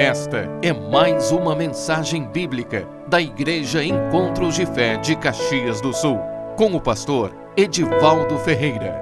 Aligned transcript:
Esta 0.00 0.48
é 0.62 0.72
mais 0.72 1.30
uma 1.30 1.54
mensagem 1.54 2.26
bíblica 2.26 2.88
da 3.06 3.20
Igreja 3.20 3.84
Encontros 3.84 4.54
de 4.54 4.64
Fé 4.64 4.96
de 4.96 5.14
Caxias 5.14 5.82
do 5.82 5.92
Sul, 5.92 6.16
com 6.56 6.74
o 6.74 6.80
pastor 6.80 7.36
Edivaldo 7.54 8.38
Ferreira. 8.38 8.98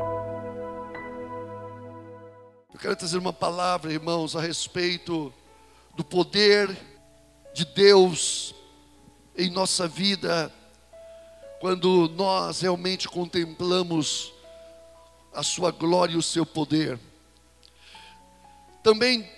Eu 2.74 2.80
quero 2.80 2.96
trazer 2.96 3.16
uma 3.16 3.32
palavra, 3.32 3.92
irmãos, 3.92 4.34
a 4.34 4.40
respeito 4.40 5.32
do 5.96 6.02
poder 6.02 6.76
de 7.54 7.64
Deus 7.64 8.52
em 9.36 9.48
nossa 9.52 9.86
vida, 9.86 10.52
quando 11.60 12.08
nós 12.16 12.60
realmente 12.60 13.08
contemplamos 13.08 14.32
a 15.32 15.44
Sua 15.44 15.70
glória 15.70 16.14
e 16.14 16.18
o 16.18 16.22
Seu 16.22 16.44
poder. 16.44 16.98
Também 18.82 19.37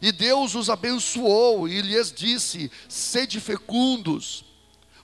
E 0.00 0.10
Deus 0.10 0.54
os 0.54 0.70
abençoou 0.70 1.68
e 1.68 1.80
lhes 1.82 2.10
disse: 2.10 2.70
Sede 2.88 3.38
fecundos, 3.38 4.44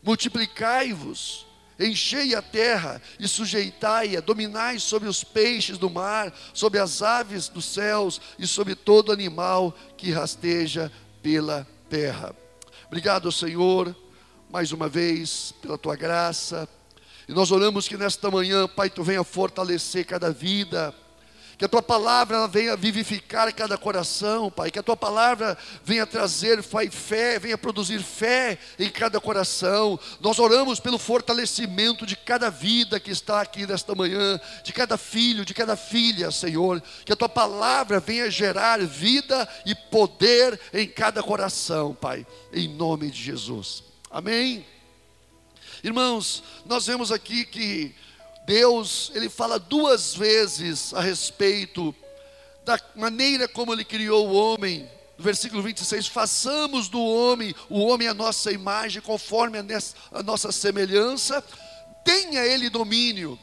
multiplicai-vos, 0.03 1.47
enchei 1.79 2.35
a 2.35 2.41
terra 2.41 3.03
e 3.19 3.29
sujeitai-a, 3.29 4.21
dominai 4.21 4.79
sobre 4.79 5.09
os 5.09 5.23
peixes 5.23 5.77
do 5.77 5.91
mar, 5.91 6.33
sobre 6.55 6.81
as 6.81 7.03
aves 7.03 7.49
dos 7.49 7.67
céus 7.67 8.21
e 8.39 8.47
sobre 8.47 8.75
todo 8.75 9.13
animal 9.13 9.77
que 9.97 10.11
rasteja 10.11 10.91
pela 11.23 11.67
terra. 11.91 12.35
Obrigado, 12.87 13.31
Senhor, 13.31 13.95
mais 14.51 14.73
uma 14.73 14.89
vez, 14.89 15.53
pela 15.61 15.77
tua 15.77 15.97
graça. 15.97 16.67
E 17.29 17.33
nós 17.33 17.51
oramos 17.51 17.89
que 17.89 17.97
nesta 17.97 18.31
manhã, 18.31 18.67
Pai, 18.67 18.89
tu 18.89 19.03
venha 19.03 19.25
fortalecer 19.25 20.07
cada 20.07 20.33
vida 20.33 20.95
que 21.59 21.65
a 21.65 21.69
tua 21.69 21.83
palavra 21.83 22.47
venha 22.47 22.77
vivificar 22.77 23.53
cada 23.55 23.79
coração, 23.79 24.51
Pai, 24.51 24.71
que 24.71 24.79
a 24.79 24.83
tua 24.83 24.97
palavra 24.97 25.57
venha 25.83 26.07
trazer 26.07 26.63
fé, 26.63 27.39
venha 27.39 27.57
produzir 27.57 28.03
fé 28.03 28.59
em 28.79 28.91
cada 28.91 29.19
coração. 29.19 29.99
Nós 30.21 30.39
oramos 30.39 30.81
pelo 30.81 30.99
fortalecimento 30.99 32.05
de 32.05 32.15
cada 32.15 32.51
vida 32.51 33.01
que 33.01 33.11
está 33.11 33.41
aqui 33.41 33.67
nesta 33.67 33.95
manhã, 33.95 34.39
de 34.63 34.73
cada 34.73 34.99
filho, 34.99 35.47
de 35.47 35.55
cada 35.55 35.77
filha, 35.77 36.31
Senhor, 36.31 36.83
que 37.07 37.13
a 37.13 37.17
tua 37.17 37.29
palavra 37.29 38.01
venha 38.01 38.31
gerar 38.31 38.79
vida 38.81 39.49
e 39.65 39.75
poder 39.75 40.61
em 40.75 40.87
cada 40.87 41.23
coração, 41.23 41.95
Pai, 41.95 42.27
em 42.53 42.69
nome 42.69 43.11
de 43.11 43.23
Jesus. 43.23 43.83
Amém. 44.11 44.67
Irmãos, 45.83 46.43
nós 46.67 46.87
vemos 46.87 47.11
aqui 47.13 47.45
que 47.45 47.95
Deus, 48.47 49.11
ele 49.13 49.29
fala 49.29 49.59
duas 49.59 50.15
vezes 50.15 50.95
a 50.95 51.01
respeito 51.01 51.93
da 52.65 52.81
maneira 52.95 53.49
como 53.49 53.73
ele 53.73 53.85
criou 53.85 54.29
o 54.29 54.35
homem. 54.35 54.89
No 55.19 55.25
versículo 55.25 55.63
26, 55.63 56.07
façamos 56.07 56.89
do 56.89 57.01
homem, 57.01 57.55
o 57.69 57.81
homem 57.81 58.07
a 58.07 58.15
nossa 58.15 58.53
imagem, 58.53 59.03
conforme 59.03 59.59
a 59.59 60.23
nossa 60.23 60.53
semelhança, 60.53 61.43
tenha 62.05 62.45
ele 62.45 62.71
domínio 62.71 63.37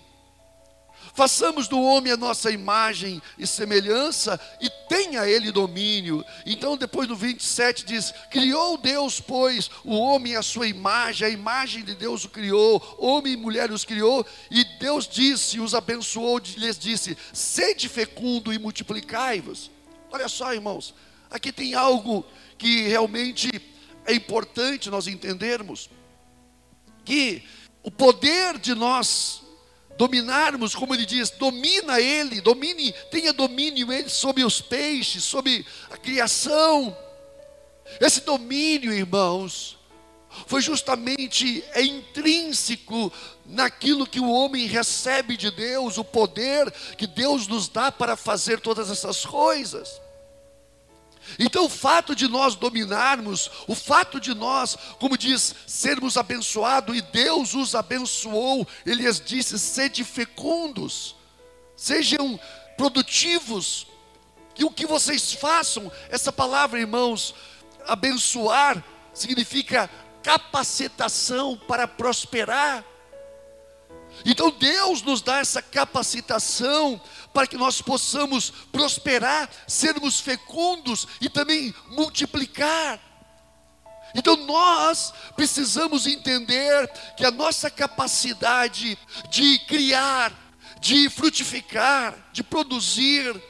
façamos 1.14 1.68
do 1.68 1.80
homem 1.80 2.12
a 2.12 2.18
nossa 2.18 2.52
imagem 2.52 3.22
e 3.38 3.46
semelhança 3.46 4.40
e 4.60 4.70
tenha 4.90 5.28
ele 5.28 5.52
domínio. 5.52 6.26
Então, 6.46 6.76
depois 6.76 7.08
do 7.08 7.16
27 7.16 7.86
diz: 7.86 8.14
Criou 8.30 8.78
Deus, 8.78 9.22
pois, 9.22 9.70
o 9.84 9.96
homem 9.96 10.36
a 10.36 10.42
sua 10.42 10.68
imagem, 10.68 11.28
a 11.28 11.32
imagem 11.32 11.84
de 11.84 11.96
Deus 11.96 12.26
o 12.26 12.30
criou, 12.30 12.98
homem 13.00 13.34
e 13.34 13.38
mulher 13.38 13.72
os 13.72 13.86
criou, 13.86 14.26
e 14.50 14.64
Deus 14.80 15.08
disse, 15.08 15.60
os 15.60 15.76
abençoou, 15.76 16.40
lhes 16.58 16.78
disse: 16.78 17.18
Sede 17.32 17.88
fecundo 17.88 18.52
e 18.52 18.60
multiplicai-vos. 18.60 19.72
Olha 20.12 20.28
só, 20.28 20.54
irmãos, 20.54 20.94
aqui 21.30 21.52
tem 21.52 21.76
algo 21.76 22.26
que 22.58 22.88
realmente 22.88 23.50
é 24.06 24.14
importante 24.14 24.90
nós 24.90 25.08
entendermos: 25.08 25.90
que 27.06 27.44
o 27.84 27.92
poder 27.92 28.58
de 28.58 28.74
nós 28.74 29.43
dominarmos, 29.98 30.76
como 30.76 30.94
ele 30.94 31.06
diz, 31.06 31.30
domina 31.30 32.00
ele, 32.00 32.42
domine, 32.42 32.94
tenha 33.12 33.34
domínio 33.34 33.92
ele 33.92 34.10
sobre 34.10 34.44
os 34.44 34.62
peixes, 34.62 35.24
sobre 35.24 35.66
a 35.90 35.98
criação. 35.98 36.96
Esse 38.00 38.22
domínio, 38.22 38.92
irmãos, 38.92 39.78
foi 40.48 40.62
justamente 40.62 41.64
é 41.74 41.84
intrínseco 41.84 43.12
naquilo 43.46 44.08
que 44.08 44.20
o 44.20 44.30
homem 44.30 44.66
recebe 44.66 45.38
de 45.38 45.52
Deus, 45.52 45.98
o 45.98 46.04
poder 46.04 46.72
que 46.98 47.06
Deus 47.06 47.48
nos 47.48 47.68
dá 47.68 47.92
para 47.92 48.16
fazer 48.16 48.60
todas 48.60 48.90
essas 48.90 49.26
coisas. 49.26 50.02
Então, 51.40 51.66
o 51.66 51.70
fato 51.70 52.16
de 52.16 52.28
nós 52.28 52.56
dominarmos, 52.56 53.50
o 53.68 53.76
fato 53.76 54.20
de 54.20 54.34
nós, 54.34 54.78
como 55.00 55.18
diz, 55.18 55.56
sermos 55.66 56.18
abençoados, 56.18 56.96
e 56.98 57.02
Deus 57.02 57.54
os 57.54 57.76
abençoou, 57.76 58.68
Ele 58.86 59.04
lhes 59.04 59.20
disse: 59.20 59.58
sede 59.58 60.04
fecundos, 60.04 61.16
sejam 61.76 62.40
produtivos, 62.78 63.88
que 64.54 64.64
o 64.64 64.72
que 64.72 64.86
vocês 64.86 65.34
façam, 65.34 65.92
essa 66.10 66.32
palavra, 66.32 66.80
irmãos, 66.80 67.34
abençoar, 67.88 68.84
significa 69.14 69.90
capacitação 70.22 71.58
para 71.68 71.88
prosperar. 71.88 72.84
Então 74.26 74.50
Deus 74.52 75.02
nos 75.02 75.22
dá 75.22 75.40
essa 75.40 75.62
capacitação 75.62 77.02
para 77.34 77.48
que 77.48 77.58
nós 77.58 77.82
possamos 77.82 78.52
prosperar, 78.72 79.50
sermos 79.68 80.20
fecundos 80.20 81.08
e 81.20 81.30
também 81.30 81.74
multiplicar. 81.90 83.00
Então 84.16 84.36
nós 84.36 85.14
precisamos 85.36 86.06
entender 86.06 86.88
que 87.18 87.26
a 87.26 87.32
nossa 87.32 87.70
capacidade 87.70 88.98
de 89.30 89.60
criar, 89.60 90.32
de 90.80 91.10
frutificar, 91.10 92.16
de 92.32 92.44
produzir, 92.44 93.42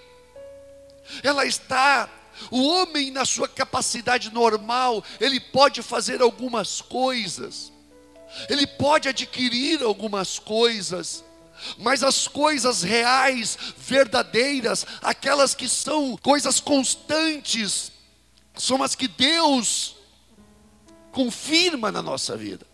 ela 1.21 1.45
está. 1.45 2.09
O 2.49 2.63
homem, 2.63 3.11
na 3.11 3.25
sua 3.25 3.47
capacidade 3.47 4.33
normal, 4.33 5.03
ele 5.19 5.39
pode 5.39 5.81
fazer 5.81 6.21
algumas 6.21 6.81
coisas, 6.81 7.71
ele 8.49 8.65
pode 8.65 9.09
adquirir 9.09 9.81
algumas 9.83 10.39
coisas, 10.39 11.23
mas 11.77 12.03
as 12.03 12.27
coisas 12.27 12.81
reais, 12.81 13.57
verdadeiras, 13.77 14.85
aquelas 15.01 15.53
que 15.55 15.67
são 15.67 16.17
coisas 16.17 16.59
constantes, 16.59 17.91
são 18.55 18.83
as 18.83 18.95
que 18.95 19.07
Deus 19.07 19.95
confirma 21.11 21.91
na 21.91 22.01
nossa 22.01 22.35
vida. 22.35 22.65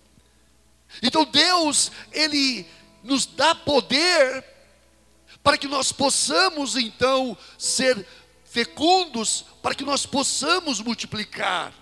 Então 1.03 1.23
Deus, 1.25 1.91
Ele 2.11 2.65
nos 3.03 3.25
dá 3.25 3.53
poder 3.53 4.43
para 5.43 5.57
que 5.57 5.67
nós 5.67 5.91
possamos 5.91 6.75
então 6.75 7.37
ser 7.57 8.05
fecundos, 8.43 9.45
para 9.61 9.75
que 9.75 9.83
nós 9.83 10.05
possamos 10.05 10.81
multiplicar. 10.81 11.73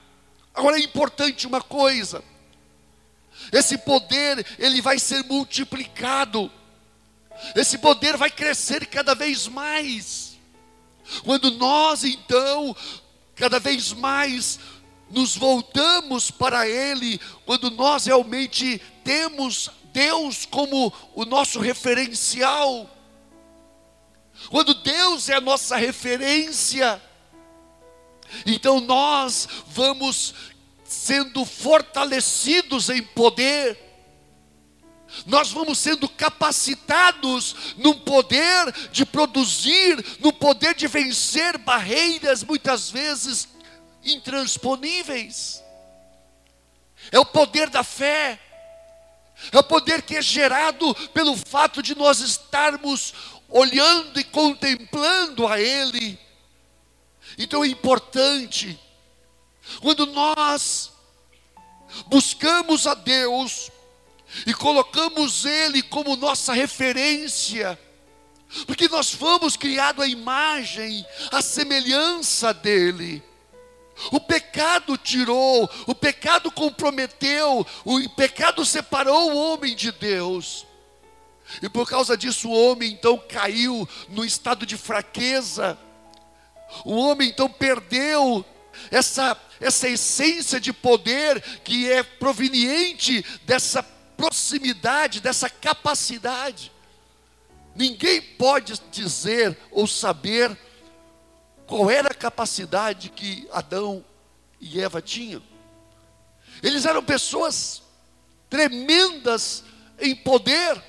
Agora 0.53 0.77
é 0.77 0.83
importante 0.83 1.47
uma 1.47 1.61
coisa, 1.61 2.23
esse 3.51 3.77
poder, 3.77 4.45
ele 4.57 4.81
vai 4.81 4.99
ser 4.99 5.23
multiplicado, 5.23 6.51
esse 7.55 7.77
poder 7.77 8.17
vai 8.17 8.29
crescer 8.29 8.85
cada 8.85 9.13
vez 9.13 9.47
mais. 9.47 10.37
Quando 11.23 11.51
nós 11.51 12.03
então, 12.03 12.75
cada 13.35 13.59
vez 13.59 13.93
mais, 13.93 14.59
nos 15.09 15.35
voltamos 15.35 16.29
para 16.31 16.67
Ele, 16.67 17.19
quando 17.45 17.71
nós 17.71 18.05
realmente 18.05 18.81
temos 19.03 19.69
Deus 19.93 20.45
como 20.45 20.91
o 21.15 21.25
nosso 21.25 21.59
referencial, 21.59 22.89
quando 24.49 24.73
Deus 24.73 25.29
é 25.29 25.35
a 25.35 25.41
nossa 25.41 25.77
referência, 25.77 27.01
então 28.45 28.79
nós 28.81 29.47
vamos 29.67 30.33
sendo 30.87 31.45
fortalecidos 31.45 32.89
em 32.89 33.03
poder, 33.03 33.77
nós 35.25 35.51
vamos 35.51 35.77
sendo 35.77 36.07
capacitados 36.09 37.75
no 37.77 37.95
poder 37.95 38.71
de 38.91 39.05
produzir, 39.05 40.03
no 40.19 40.31
poder 40.33 40.75
de 40.75 40.87
vencer 40.87 41.57
barreiras 41.57 42.43
muitas 42.43 42.89
vezes 42.89 43.47
intransponíveis. 44.03 45.63
é 47.11 47.19
o 47.19 47.25
poder 47.25 47.69
da 47.69 47.83
fé, 47.83 48.39
é 49.51 49.57
o 49.57 49.63
poder 49.63 50.01
que 50.01 50.15
é 50.15 50.21
gerado 50.21 50.93
pelo 51.13 51.37
fato 51.37 51.81
de 51.81 51.95
nós 51.95 52.19
estarmos 52.19 53.13
olhando 53.49 54.19
e 54.19 54.23
contemplando 54.23 55.47
a 55.47 55.59
Ele. 55.59 56.19
Então 57.37 57.63
é 57.63 57.67
importante, 57.67 58.79
quando 59.81 60.05
nós 60.05 60.91
buscamos 62.07 62.87
a 62.87 62.93
Deus 62.93 63.71
e 64.45 64.53
colocamos 64.53 65.45
Ele 65.45 65.81
como 65.81 66.15
nossa 66.15 66.53
referência, 66.53 67.79
porque 68.65 68.87
nós 68.87 69.09
fomos 69.13 69.57
criados 69.57 70.03
à 70.03 70.07
imagem, 70.07 71.05
à 71.31 71.41
semelhança 71.41 72.53
dEle. 72.53 73.23
O 74.11 74.19
pecado 74.19 74.95
tirou, 74.95 75.69
o 75.87 75.95
pecado 75.95 76.51
comprometeu, 76.51 77.65
o 77.83 78.09
pecado 78.09 78.63
separou 78.63 79.31
o 79.31 79.37
homem 79.37 79.75
de 79.75 79.91
Deus. 79.91 80.65
E 81.61 81.69
por 81.69 81.89
causa 81.89 82.15
disso 82.15 82.49
o 82.49 82.53
homem 82.53 82.91
então 82.91 83.17
caiu 83.17 83.87
no 84.09 84.23
estado 84.23 84.65
de 84.65 84.77
fraqueza. 84.77 85.77
O 86.85 86.95
homem 86.95 87.29
então 87.29 87.49
perdeu 87.49 88.45
essa 88.91 89.39
essa 89.59 89.87
essência 89.87 90.59
de 90.59 90.71
poder 90.71 91.41
que 91.63 91.91
é 91.91 92.03
proveniente 92.03 93.25
dessa 93.45 93.81
proximidade, 93.81 95.19
dessa 95.19 95.49
capacidade. 95.49 96.71
Ninguém 97.75 98.21
pode 98.21 98.79
dizer 98.91 99.57
ou 99.71 99.87
saber 99.87 100.57
qual 101.65 101.91
era 101.91 102.09
a 102.09 102.13
capacidade 102.13 103.09
que 103.09 103.47
Adão 103.51 104.03
e 104.59 104.81
Eva 104.81 105.01
tinham. 105.01 105.41
Eles 106.63 106.85
eram 106.85 107.03
pessoas 107.03 107.83
tremendas 108.49 109.63
em 109.99 110.15
poder 110.15 110.81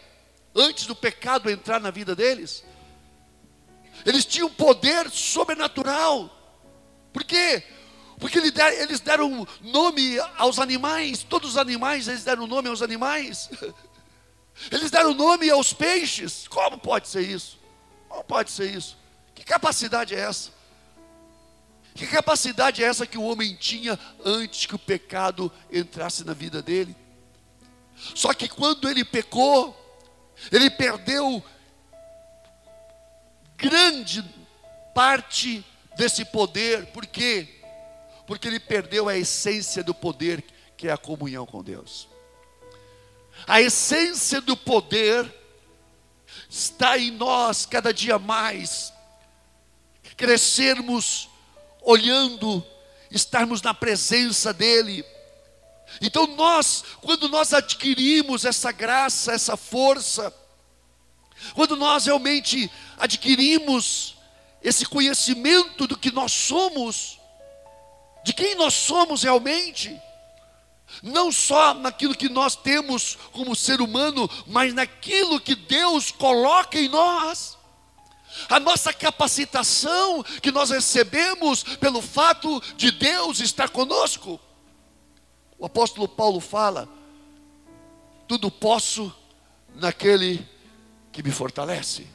antes 0.55 0.87
do 0.87 0.95
pecado 0.95 1.51
entrar 1.51 1.81
na 1.81 1.91
vida 1.91 2.15
deles. 2.15 2.65
Eles 4.07 4.25
tinham 4.25 4.49
poder 4.49 5.11
sobrenatural. 5.11 6.35
Por 7.13 7.25
quê? 7.25 7.63
Porque 8.19 8.39
eles 8.39 9.01
deram 9.01 9.47
nome 9.61 10.19
aos 10.37 10.59
animais, 10.59 11.23
todos 11.23 11.51
os 11.51 11.57
animais, 11.57 12.09
eles 12.09 12.25
deram 12.25 12.47
nome 12.47 12.69
aos 12.69 12.83
animais. 12.83 13.49
Eles 14.73 14.91
deram 14.91 15.15
nome 15.15 15.49
aos 15.49 15.73
peixes. 15.73 16.49
Como 16.49 16.79
pode 16.79 17.07
ser 17.07 17.21
isso? 17.21 17.57
Como 18.09 18.25
pode 18.25 18.51
ser 18.51 18.75
isso? 18.75 18.97
Que 19.33 19.45
capacidade 19.45 20.17
é 20.17 20.19
essa? 20.19 20.51
Que 21.95 22.07
capacidade 22.09 22.83
é 22.83 22.87
essa 22.89 23.07
que 23.07 23.17
o 23.17 23.23
homem 23.23 23.55
tinha 23.55 23.97
antes 24.25 24.67
que 24.67 24.75
o 24.75 24.79
pecado 24.79 25.53
entrasse 25.71 26.25
na 26.25 26.33
vida 26.33 26.61
dele? 26.61 26.97
Só 28.15 28.33
que 28.33 28.49
quando 28.49 28.89
ele 28.89 29.05
pecou, 29.05 29.77
ele 30.51 30.71
perdeu 30.71 31.43
grande 33.57 34.25
parte 34.95 35.65
desse 35.97 36.25
poder, 36.25 36.87
por 36.87 37.07
quê? 37.07 37.58
Porque 38.29 38.47
ele 38.47 38.61
perdeu 38.61 39.09
a 39.09 39.17
essência 39.17 39.83
do 39.83 39.95
poder, 39.95 40.45
que 40.77 40.87
é 40.87 40.93
a 40.93 40.99
comunhão 40.99 41.47
com 41.47 41.65
Deus. 41.65 42.07
A 43.47 43.59
essência 43.59 44.39
do 44.43 44.55
poder 44.55 45.35
está 46.47 46.99
em 46.99 47.11
nós 47.11 47.65
cada 47.65 47.91
dia 47.91 48.19
mais, 48.19 48.93
crescermos 50.15 51.31
olhando, 51.81 52.63
estarmos 53.11 53.63
na 53.63 53.73
presença 53.73 54.53
dEle. 54.53 55.07
Então 55.99 56.27
nós, 56.27 56.85
quando 57.01 57.31
nós 57.31 57.55
adquirimos 57.55 58.45
essa 58.45 58.71
graça, 58.71 59.33
essa 59.33 59.57
força, 59.57 60.35
quando 61.55 61.77
nós 61.77 62.05
realmente 62.05 62.71
adquirimos 62.99 64.19
esse 64.63 64.85
conhecimento 64.85 65.87
do 65.87 65.97
que 65.97 66.11
nós 66.11 66.31
somos, 66.31 67.19
de 68.25 68.33
quem 68.33 68.55
nós 68.55 68.75
somos 68.75 69.23
realmente, 69.23 70.01
não 71.03 71.31
só 71.31 71.75
naquilo 71.75 72.15
que 72.15 72.29
nós 72.29 72.57
temos 72.57 73.17
como 73.33 73.55
ser 73.55 73.81
humano, 73.81 74.29
mas 74.47 74.75
naquilo 74.75 75.41
que 75.41 75.55
Deus 75.55 76.11
coloca 76.11 76.79
em 76.79 76.89
nós 76.89 77.59
a 78.49 78.61
nossa 78.61 78.93
capacitação 78.93 80.23
que 80.43 80.53
nós 80.53 80.71
recebemos 80.71 81.63
pelo 81.63 82.01
fato 82.01 82.61
de 82.77 82.91
Deus 82.91 83.41
estar 83.41 83.71
conosco. 83.71 84.39
O 85.59 85.67
apóstolo 85.67 86.07
Paulo 86.07 86.41
fala: 86.41 86.89
tudo 88.27 88.51
posso 88.51 89.13
naquele 89.75 90.47
que 91.11 91.23
me 91.23 91.31
fortalece. 91.31 92.07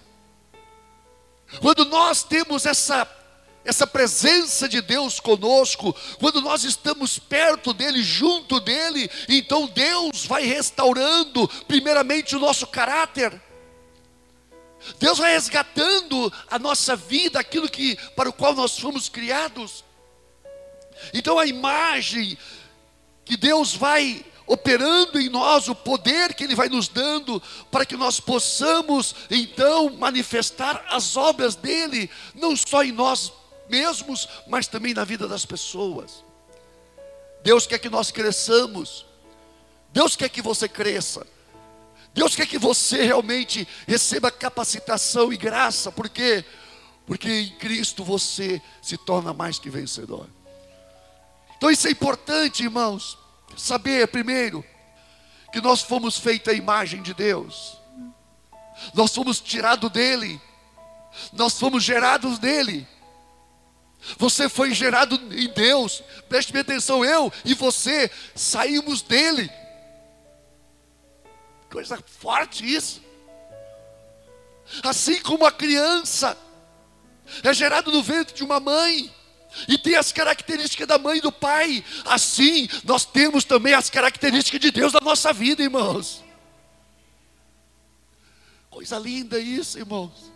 Quando 1.59 1.85
nós 1.85 2.23
temos 2.23 2.65
essa 2.65 3.05
essa 3.65 3.87
presença 3.87 4.67
de 4.67 4.81
Deus 4.81 5.19
conosco, 5.19 5.95
quando 6.19 6.41
nós 6.41 6.63
estamos 6.63 7.17
perto 7.17 7.73
dele, 7.73 8.03
junto 8.03 8.59
dele, 8.59 9.09
então 9.29 9.67
Deus 9.67 10.25
vai 10.25 10.43
restaurando 10.45 11.47
primeiramente 11.67 12.35
o 12.35 12.39
nosso 12.39 12.67
caráter. 12.67 13.41
Deus 14.99 15.17
vai 15.17 15.31
resgatando 15.31 16.31
a 16.49 16.59
nossa 16.59 16.95
vida, 16.95 17.39
aquilo 17.39 17.69
que 17.69 17.95
para 18.15 18.29
o 18.29 18.33
qual 18.33 18.53
nós 18.53 18.77
fomos 18.77 19.07
criados. 19.07 19.83
Então 21.13 21.39
a 21.39 21.45
imagem 21.45 22.37
que 23.23 23.37
Deus 23.37 23.73
vai 23.73 24.25
operando 24.45 25.19
em 25.19 25.29
nós, 25.29 25.69
o 25.69 25.75
poder 25.75 26.33
que 26.33 26.43
Ele 26.43 26.53
vai 26.53 26.67
nos 26.67 26.89
dando, 26.89 27.41
para 27.71 27.85
que 27.85 27.95
nós 27.95 28.19
possamos 28.19 29.15
então 29.31 29.89
manifestar 29.91 30.85
as 30.89 31.15
obras 31.15 31.55
dele, 31.55 32.09
não 32.35 32.53
só 32.55 32.83
em 32.83 32.91
nós 32.91 33.31
mesmos, 33.69 34.27
mas 34.47 34.67
também 34.67 34.93
na 34.93 35.03
vida 35.03 35.27
das 35.27 35.45
pessoas. 35.45 36.23
Deus 37.43 37.67
quer 37.67 37.79
que 37.79 37.89
nós 37.89 38.11
cresçamos, 38.11 39.05
Deus 39.91 40.15
quer 40.15 40.29
que 40.29 40.41
você 40.41 40.67
cresça. 40.67 41.25
Deus 42.13 42.35
quer 42.35 42.45
que 42.45 42.59
você 42.59 43.03
realmente 43.03 43.67
receba 43.87 44.29
capacitação 44.29 45.33
e 45.33 45.37
graça, 45.37 45.91
por 45.91 46.07
quê? 46.07 46.45
Porque 47.07 47.27
em 47.27 47.49
Cristo 47.57 48.03
você 48.03 48.61
se 48.81 48.97
torna 48.97 49.33
mais 49.33 49.57
que 49.57 49.69
vencedor. 49.69 50.29
Então 51.57 51.71
isso 51.71 51.87
é 51.87 51.91
importante, 51.91 52.63
irmãos, 52.63 53.17
saber 53.57 54.07
primeiro 54.07 54.63
que 55.51 55.59
nós 55.59 55.81
fomos 55.81 56.17
feitos 56.17 56.53
à 56.53 56.55
imagem 56.55 57.01
de 57.01 57.13
Deus. 57.13 57.77
Nós 58.93 59.13
fomos 59.13 59.39
tirados 59.39 59.89
dele. 59.91 60.41
Nós 61.31 61.59
fomos 61.59 61.83
gerados 61.83 62.39
dele. 62.39 62.87
Você 64.17 64.49
foi 64.49 64.73
gerado 64.73 65.15
em 65.33 65.47
Deus. 65.49 66.03
Preste 66.27 66.55
atenção, 66.57 67.03
eu 67.03 67.31
e 67.45 67.53
você 67.53 68.11
saímos 68.35 69.01
dele. 69.01 69.49
Coisa 71.69 72.01
forte 72.05 72.65
isso. 72.65 73.01
Assim 74.83 75.21
como 75.21 75.45
a 75.45 75.51
criança 75.51 76.37
é 77.43 77.53
gerado 77.53 77.91
no 77.91 78.03
ventre 78.03 78.33
de 78.33 78.43
uma 78.43 78.59
mãe 78.59 79.13
e 79.67 79.77
tem 79.77 79.95
as 79.95 80.11
características 80.11 80.87
da 80.87 80.97
mãe 80.97 81.17
e 81.17 81.21
do 81.21 81.31
pai, 81.31 81.83
assim 82.05 82.67
nós 82.83 83.05
temos 83.05 83.43
também 83.43 83.73
as 83.73 83.89
características 83.89 84.59
de 84.59 84.71
Deus 84.71 84.93
na 84.93 84.99
nossa 84.99 85.31
vida, 85.31 85.61
irmãos. 85.61 86.23
Coisa 88.69 88.97
linda 88.97 89.39
isso, 89.39 89.77
irmãos. 89.77 90.32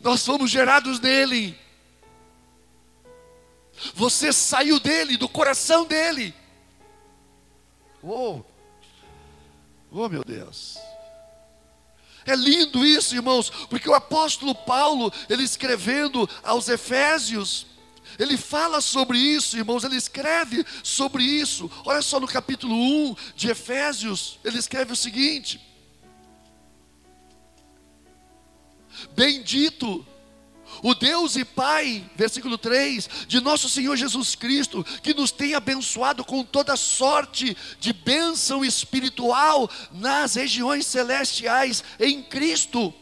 Nós 0.00 0.24
fomos 0.24 0.50
gerados 0.50 1.00
nele. 1.00 1.58
Você 3.94 4.32
saiu 4.32 4.80
dele, 4.80 5.16
do 5.16 5.28
coração 5.28 5.84
dele. 5.84 6.34
Oh, 8.02 8.42
Oh, 9.90 10.08
meu 10.08 10.22
Deus. 10.22 10.76
É 12.26 12.34
lindo 12.36 12.84
isso, 12.84 13.14
irmãos, 13.14 13.48
porque 13.70 13.88
o 13.88 13.94
apóstolo 13.94 14.54
Paulo, 14.54 15.10
ele 15.30 15.42
escrevendo 15.42 16.28
aos 16.42 16.68
Efésios, 16.68 17.66
ele 18.18 18.36
fala 18.36 18.82
sobre 18.82 19.18
isso, 19.18 19.56
irmãos, 19.56 19.82
ele 19.82 19.96
escreve 19.96 20.64
sobre 20.82 21.22
isso. 21.22 21.70
Olha 21.86 22.02
só 22.02 22.20
no 22.20 22.26
capítulo 22.26 22.74
1 22.74 23.16
de 23.34 23.50
Efésios, 23.50 24.38
ele 24.44 24.58
escreve 24.58 24.92
o 24.92 24.96
seguinte: 24.96 25.58
Bendito 29.14 30.04
o 30.82 30.94
Deus 30.94 31.36
e 31.36 31.44
Pai, 31.44 32.04
versículo 32.14 32.56
3, 32.56 33.08
de 33.26 33.40
nosso 33.40 33.68
Senhor 33.68 33.96
Jesus 33.96 34.34
Cristo, 34.34 34.84
que 35.02 35.14
nos 35.14 35.30
tem 35.30 35.54
abençoado 35.54 36.24
com 36.24 36.44
toda 36.44 36.76
sorte 36.76 37.56
de 37.80 37.92
bênção 37.92 38.64
espiritual 38.64 39.68
nas 39.90 40.34
regiões 40.34 40.86
celestiais 40.86 41.82
em 41.98 42.22
Cristo. 42.22 42.94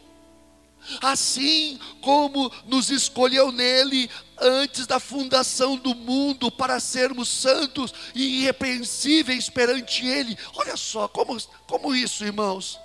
assim 1.02 1.80
como 2.00 2.48
nos 2.64 2.90
escolheu 2.90 3.50
nele 3.50 4.08
antes 4.38 4.86
da 4.86 5.00
fundação 5.00 5.76
do 5.76 5.92
mundo 5.96 6.48
para 6.48 6.78
sermos 6.78 7.28
santos 7.28 7.92
e 8.14 8.42
irrepreensíveis 8.42 9.50
perante 9.50 10.06
ele. 10.06 10.38
Olha 10.54 10.76
só, 10.76 11.08
como, 11.08 11.36
como 11.66 11.92
isso, 11.92 12.24
irmãos? 12.24 12.78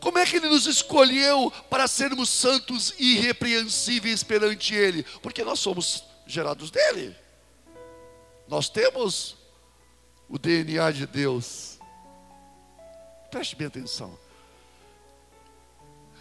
Como 0.00 0.18
é 0.18 0.26
que 0.26 0.36
ele 0.36 0.48
nos 0.48 0.66
escolheu 0.66 1.50
para 1.68 1.88
sermos 1.88 2.28
santos 2.28 2.94
e 2.98 3.16
irrepreensíveis 3.16 4.22
perante 4.22 4.74
ele? 4.74 5.02
Porque 5.22 5.42
nós 5.42 5.58
somos 5.58 6.04
gerados 6.26 6.70
dele. 6.70 7.16
Nós 8.46 8.68
temos 8.68 9.36
o 10.28 10.38
DNA 10.38 10.90
de 10.92 11.06
Deus. 11.06 11.78
Preste 13.30 13.56
bem 13.56 13.66
atenção. 13.66 14.18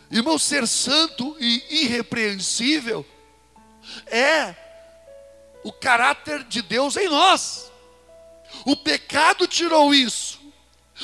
Irmão, 0.09 0.39
ser 0.39 0.67
santo 0.67 1.35
e 1.39 1.83
irrepreensível 1.83 3.05
é 4.07 4.55
o 5.63 5.71
caráter 5.71 6.43
de 6.43 6.61
Deus 6.61 6.95
em 6.95 7.09
nós. 7.09 7.71
O 8.65 8.75
pecado 8.75 9.47
tirou 9.47 9.93
isso. 9.93 10.36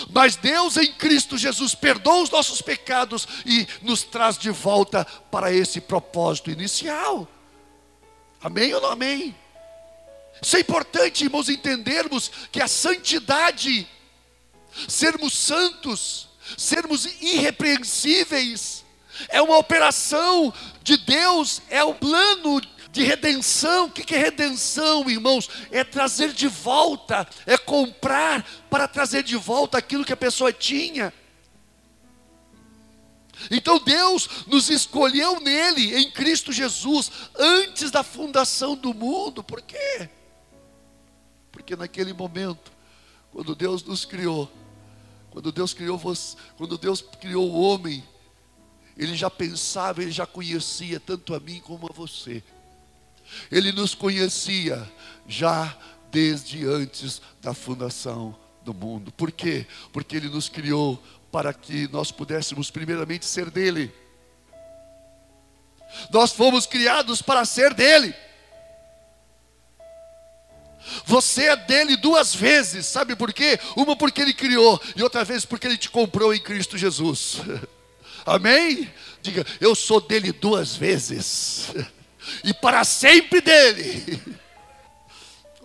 Mas 0.09 0.35
Deus 0.35 0.77
em 0.77 0.91
Cristo 0.93 1.37
Jesus 1.37 1.75
perdoa 1.75 2.23
os 2.23 2.29
nossos 2.29 2.61
pecados 2.61 3.27
e 3.45 3.67
nos 3.81 4.03
traz 4.03 4.37
de 4.37 4.49
volta 4.49 5.05
para 5.29 5.53
esse 5.53 5.79
propósito 5.79 6.49
inicial. 6.49 7.27
Amém 8.41 8.73
ou 8.73 8.81
não 8.81 8.91
amém? 8.91 9.35
Isso 10.41 10.57
é 10.57 10.59
importante, 10.59 11.23
irmãos, 11.23 11.47
entendermos 11.47 12.31
que 12.51 12.61
a 12.61 12.67
santidade, 12.67 13.87
sermos 14.87 15.37
santos, 15.37 16.27
sermos 16.57 17.05
irrepreensíveis, 17.21 18.83
é 19.29 19.41
uma 19.41 19.57
operação 19.57 20.53
de 20.81 20.97
Deus, 20.97 21.61
é 21.69 21.83
o 21.83 21.93
plano 21.93 22.59
de 22.93 23.03
redenção. 23.03 23.87
O 23.87 23.91
que 23.91 24.13
é 24.13 24.17
redenção, 24.19 25.09
irmãos? 25.09 25.49
É 25.71 25.83
trazer 25.83 26.31
de 26.31 26.47
volta, 26.47 27.27
é 27.45 27.57
comprar 27.57 28.45
para 28.69 28.87
trazer 28.87 29.23
de 29.23 29.35
volta 29.35 29.79
aquilo 29.79 30.05
que 30.05 30.13
a 30.13 30.17
pessoa 30.17 30.53
tinha. 30.53 31.11
Então 33.49 33.79
Deus 33.79 34.45
nos 34.45 34.69
escolheu 34.69 35.39
nele, 35.39 35.97
em 35.97 36.11
Cristo 36.11 36.53
Jesus, 36.53 37.11
antes 37.35 37.89
da 37.89 38.03
fundação 38.03 38.75
do 38.75 38.93
mundo. 38.93 39.43
Por 39.43 39.59
quê? 39.61 40.07
Porque 41.51 41.75
naquele 41.75 42.13
momento, 42.13 42.71
quando 43.31 43.55
Deus 43.55 43.83
nos 43.83 44.05
criou, 44.05 44.49
quando 45.31 45.51
Deus 45.51 45.73
criou 45.73 45.97
você, 45.97 46.37
quando 46.55 46.77
Deus 46.77 47.03
criou 47.19 47.49
o 47.49 47.59
homem, 47.59 48.03
ele 48.95 49.15
já 49.15 49.31
pensava, 49.31 50.03
ele 50.03 50.11
já 50.11 50.27
conhecia 50.27 50.99
tanto 50.99 51.33
a 51.33 51.39
mim 51.39 51.59
como 51.59 51.87
a 51.89 51.91
você. 51.91 52.43
Ele 53.51 53.71
nos 53.71 53.95
conhecia 53.95 54.89
já 55.27 55.77
desde 56.11 56.65
antes 56.65 57.21
da 57.41 57.53
fundação 57.53 58.37
do 58.63 58.73
mundo. 58.73 59.11
Por 59.11 59.31
quê? 59.31 59.65
Porque 59.91 60.15
Ele 60.15 60.29
nos 60.29 60.49
criou 60.49 61.01
para 61.31 61.53
que 61.53 61.87
nós 61.91 62.11
pudéssemos, 62.11 62.69
primeiramente, 62.69 63.25
ser 63.25 63.49
dele. 63.49 63.91
Nós 66.11 66.31
fomos 66.31 66.65
criados 66.65 67.21
para 67.21 67.45
ser 67.45 67.73
dele. 67.73 68.13
Você 71.05 71.45
é 71.45 71.55
dele 71.55 71.95
duas 71.97 72.35
vezes, 72.35 72.85
sabe 72.85 73.15
por 73.15 73.33
quê? 73.33 73.59
Uma 73.75 73.95
porque 73.95 74.21
ele 74.21 74.33
criou, 74.33 74.81
e 74.95 75.01
outra 75.01 75.23
vez 75.23 75.45
porque 75.45 75.65
ele 75.65 75.77
te 75.77 75.89
comprou 75.89 76.33
em 76.33 76.39
Cristo 76.39 76.77
Jesus. 76.77 77.37
Amém? 78.25 78.91
Diga, 79.21 79.45
eu 79.59 79.73
sou 79.75 80.01
dele 80.01 80.31
duas 80.31 80.75
vezes 80.75 81.71
e 82.43 82.53
para 82.53 82.83
sempre 82.83 83.41
dele. 83.41 84.21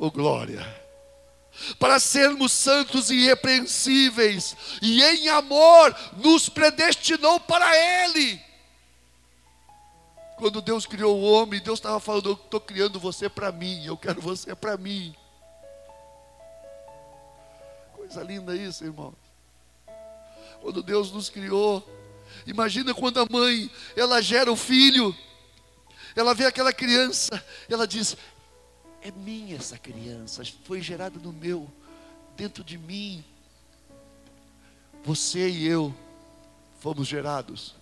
Oh 0.00 0.12
glória! 0.12 0.64
Para 1.76 1.98
sermos 1.98 2.52
santos 2.52 3.10
e 3.10 3.16
irrepreensíveis, 3.16 4.56
e 4.80 5.02
em 5.02 5.28
amor 5.28 5.92
nos 6.18 6.48
predestinou 6.48 7.40
para 7.40 7.66
Ele. 7.76 8.40
Quando 10.36 10.62
Deus 10.62 10.86
criou 10.86 11.18
o 11.18 11.32
homem, 11.32 11.60
Deus 11.60 11.80
estava 11.80 11.98
falando: 11.98 12.28
Eu 12.28 12.34
estou 12.34 12.60
criando 12.60 13.00
você 13.00 13.28
para 13.28 13.50
mim, 13.50 13.84
eu 13.84 13.96
quero 13.96 14.20
você 14.20 14.54
para 14.54 14.76
mim. 14.76 15.12
Coisa 17.92 18.22
linda 18.22 18.54
isso, 18.54 18.84
irmão. 18.84 19.12
Quando 20.60 20.80
Deus 20.80 21.10
nos 21.10 21.28
criou, 21.28 21.86
imagina 22.46 22.94
quando 22.94 23.18
a 23.18 23.26
mãe, 23.28 23.68
ela 23.96 24.22
gera 24.22 24.50
o 24.50 24.56
filho, 24.56 25.14
ela 26.18 26.34
vê 26.34 26.46
aquela 26.46 26.72
criança, 26.72 27.42
ela 27.68 27.86
diz: 27.86 28.16
É 29.00 29.10
minha 29.10 29.56
essa 29.56 29.78
criança, 29.78 30.42
foi 30.64 30.80
gerada 30.80 31.18
no 31.18 31.32
meu, 31.32 31.70
dentro 32.36 32.64
de 32.64 32.76
mim. 32.76 33.24
Você 35.04 35.48
e 35.48 35.66
eu 35.66 35.94
fomos 36.80 37.06
gerados 37.06 37.74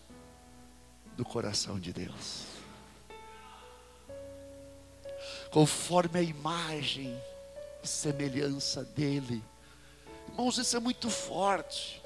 do 1.17 1.25
coração 1.25 1.81
de 1.81 1.93
Deus. 1.93 2.45
Conforme 5.51 6.19
a 6.19 6.23
imagem 6.23 7.19
e 7.83 7.89
semelhança 7.89 8.85
dele. 8.85 9.43
Irmãos, 10.29 10.59
isso 10.59 10.77
é 10.77 10.81
muito 10.81 11.09
forte. 11.09 12.03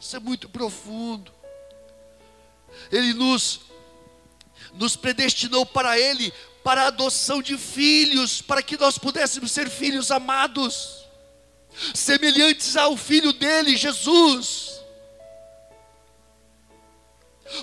Isso 0.00 0.16
é 0.16 0.18
muito 0.18 0.48
profundo. 0.48 1.32
Ele 2.90 3.14
nos 3.14 3.68
nos 4.74 4.96
predestinou 4.96 5.64
para 5.64 5.98
Ele, 5.98 6.32
para 6.62 6.82
a 6.82 6.86
adoção 6.88 7.40
de 7.40 7.56
filhos, 7.56 8.42
para 8.42 8.62
que 8.62 8.76
nós 8.76 8.98
pudéssemos 8.98 9.52
ser 9.52 9.70
filhos 9.70 10.10
amados, 10.10 11.06
semelhantes 11.94 12.76
ao 12.76 12.96
Filho 12.96 13.32
dele, 13.32 13.76
Jesus. 13.76 14.78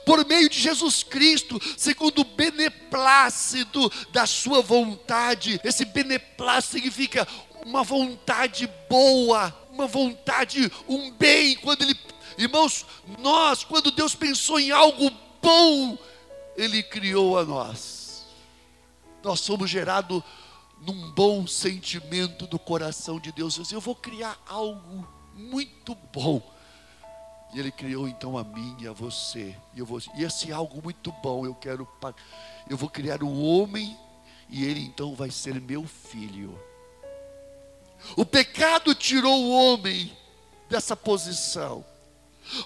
Por 0.06 0.26
meio 0.26 0.50
de 0.50 0.60
Jesus 0.60 1.04
Cristo, 1.04 1.62
segundo 1.78 2.22
o 2.22 2.26
beneplácito 2.26 3.92
da 4.12 4.26
Sua 4.26 4.62
vontade, 4.62 5.62
esse 5.64 5.86
beneplácito 5.86 6.74
significa 6.74 7.28
uma 7.64 7.84
vontade 7.84 8.68
boa, 8.90 9.56
uma 9.72 9.86
vontade, 9.86 10.72
um 10.88 11.12
bem, 11.12 11.56
quando 11.58 11.84
Ele, 11.84 11.96
irmãos, 12.38 12.86
nós, 13.20 13.64
quando 13.64 13.92
Deus 13.92 14.16
pensou 14.16 14.60
em 14.60 14.72
algo 14.72 15.12
bom, 15.42 15.98
ele 16.56 16.82
criou 16.84 17.38
a 17.38 17.44
nós. 17.44 18.26
Nós 19.24 19.40
somos 19.40 19.70
gerados 19.70 20.24
num 20.80 21.12
bom 21.12 21.48
sentimento 21.48 22.46
do 22.48 22.60
coração 22.60 23.20
de 23.20 23.32
Deus. 23.32 23.72
Eu 23.72 23.82
vou 23.82 23.96
criar 23.96 24.38
algo 24.48 25.08
muito 25.34 25.96
bom. 26.14 26.42
E 27.54 27.60
Ele 27.60 27.72
criou 27.72 28.08
então 28.08 28.38
a 28.38 28.44
mim 28.44 28.76
e 28.80 28.88
a 28.88 28.92
você. 28.92 29.56
E, 29.74 29.80
eu 29.80 29.86
vou, 29.86 30.02
e 30.16 30.24
esse 30.24 30.52
algo 30.52 30.82
muito 30.84 31.12
bom 31.24 31.46
eu 31.46 31.56
quero. 31.56 31.88
Eu 32.70 32.78
vou 32.78 32.90
criar 32.90 33.24
o 33.24 33.42
homem 33.42 33.98
e 34.50 34.64
ele 34.64 34.82
então 34.82 35.16
vai 35.16 35.32
ser 35.32 35.60
meu 35.60 35.86
filho. 35.86 36.60
O 38.16 38.26
pecado 38.26 38.94
tirou 38.94 39.42
o 39.42 39.52
homem 39.52 40.16
dessa 40.70 40.96
posição. 40.96 41.84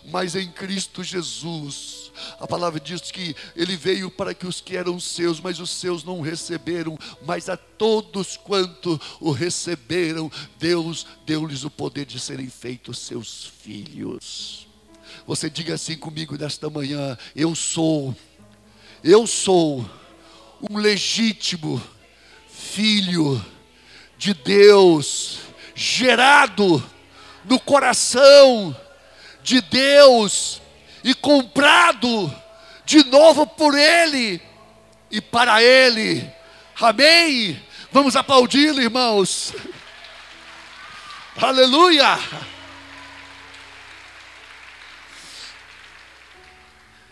Mas 0.06 0.36
em 0.36 0.52
Cristo 0.52 1.04
Jesus, 1.04 2.12
a 2.40 2.48
palavra 2.48 2.80
diz 2.80 3.12
que 3.12 3.36
ele 3.56 3.76
veio 3.76 4.12
para 4.12 4.34
que 4.34 4.46
os 4.46 4.60
que 4.60 4.76
eram 4.76 5.00
seus, 5.00 5.40
mas 5.40 5.60
os 5.60 5.70
seus 5.70 6.04
não 6.04 6.22
receberam, 6.22 6.98
mas 7.26 7.50
a 7.50 7.58
todos 7.58 8.38
quanto 8.38 9.00
o 9.20 9.32
receberam, 9.32 10.32
Deus 10.58 11.06
deu-lhes 11.26 11.64
o 11.64 11.70
poder 11.70 12.06
de 12.06 12.20
serem 12.20 12.50
feitos 12.50 13.00
seus 13.00 13.52
filhos. 13.62 14.68
Você 15.26 15.50
diga 15.50 15.76
assim 15.76 15.98
comigo 15.98 16.38
nesta 16.38 16.70
manhã: 16.70 17.18
eu 17.36 17.56
sou, 17.56 18.16
eu 19.04 19.26
sou 19.26 19.90
um 20.70 20.78
legítimo 20.78 21.82
filho 22.48 23.44
de 24.18 24.34
Deus, 24.34 25.40
gerado 25.74 26.84
no 27.46 27.60
coração 27.60 28.76
de 29.42 29.62
Deus 29.62 30.62
e 31.04 31.14
comprado 31.14 32.34
de 32.86 33.04
novo 33.06 33.46
por 33.46 33.78
Ele 33.78 34.42
e 35.12 35.22
para 35.22 35.62
Ele. 35.62 36.30
Amém? 36.80 37.62
Vamos 37.92 38.16
aplaudi-lo, 38.16 38.82
irmãos. 38.82 39.54
Aleluia! 41.42 42.18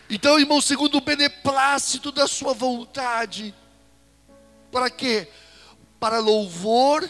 Então, 0.09 0.39
irmão, 0.39 0.61
segundo 0.61 0.97
o 0.97 1.01
beneplácito 1.01 2.11
da 2.11 2.27
sua 2.27 2.53
vontade, 2.53 3.53
para 4.71 4.89
quê? 4.89 5.27
Para 5.99 6.19
louvor 6.19 7.09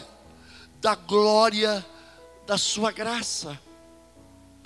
da 0.80 0.94
glória 0.94 1.84
da 2.46 2.58
sua 2.58 2.90
graça. 2.90 3.58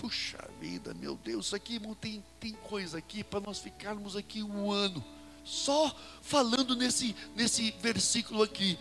Puxa 0.03 0.37
vida, 0.61 0.93
meu 0.95 1.15
Deus, 1.15 1.47
isso 1.47 1.55
aqui 1.55 1.75
irmão, 1.75 1.95
tem, 1.95 2.25
tem 2.41 2.51
coisa 2.55 2.99
aqui 2.99 3.23
para 3.23 3.39
nós 3.39 3.61
ficarmos 3.61 4.17
aqui 4.17 4.43
um 4.43 4.73
ano, 4.73 5.03
só 5.45 5.97
falando 6.21 6.75
nesse, 6.75 7.15
nesse 7.37 7.71
versículo 7.81 8.43
aqui, 8.43 8.77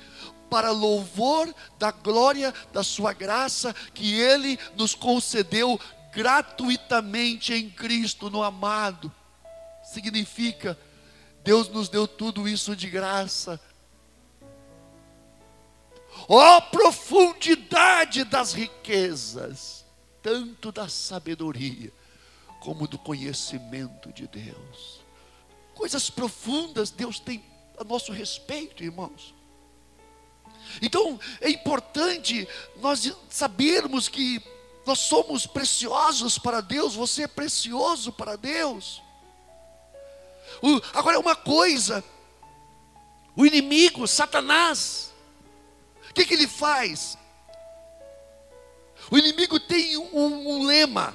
para 0.50 0.72
louvor 0.72 1.54
da 1.78 1.92
glória 1.92 2.52
da 2.74 2.82
Sua 2.82 3.14
graça, 3.14 3.72
que 3.94 4.16
Ele 4.20 4.58
nos 4.76 4.96
concedeu 4.96 5.80
gratuitamente 6.12 7.54
em 7.54 7.70
Cristo, 7.70 8.32
no 8.32 8.42
amado. 8.42 9.14
Significa, 9.84 10.76
Deus 11.44 11.70
nos 11.70 11.88
deu 11.88 12.08
tudo 12.08 12.50
isso 12.50 12.76
de 12.76 12.90
graça. 12.90 13.62
Ó 16.28 16.58
oh, 16.58 16.62
profundidade 16.64 18.24
das 18.24 18.54
riquezas, 18.54 19.86
tanto 20.22 20.72
da 20.72 20.88
sabedoria 20.88 21.92
como 22.60 22.88
do 22.88 22.98
conhecimento 22.98 24.12
de 24.14 24.28
Deus. 24.28 25.02
Coisas 25.74 26.10
profundas 26.10 26.92
Deus 26.92 27.20
tem 27.20 27.44
a 27.78 27.84
nosso 27.84 28.12
respeito, 28.12 28.84
irmãos. 28.84 29.34
Então 30.82 31.20
é 31.40 31.50
importante 31.50 32.48
nós 32.78 33.12
sabermos 33.30 34.08
que 34.08 34.42
nós 34.86 35.00
somos 35.00 35.46
preciosos 35.46 36.38
para 36.38 36.62
Deus, 36.62 36.96
você 36.96 37.24
é 37.24 37.28
precioso 37.28 38.12
para 38.12 38.36
Deus. 38.36 39.02
O, 40.62 40.82
agora, 40.94 41.20
uma 41.20 41.36
coisa, 41.36 42.04
o 43.36 43.46
inimigo, 43.46 44.08
Satanás, 44.08 45.12
o 46.10 46.14
que, 46.14 46.26
que 46.26 46.34
ele 46.34 46.48
faz? 46.48 47.18
O 49.12 49.18
inimigo 49.18 49.60
tem 49.60 49.98
um, 49.98 50.50
um 50.50 50.64
lema: 50.64 51.14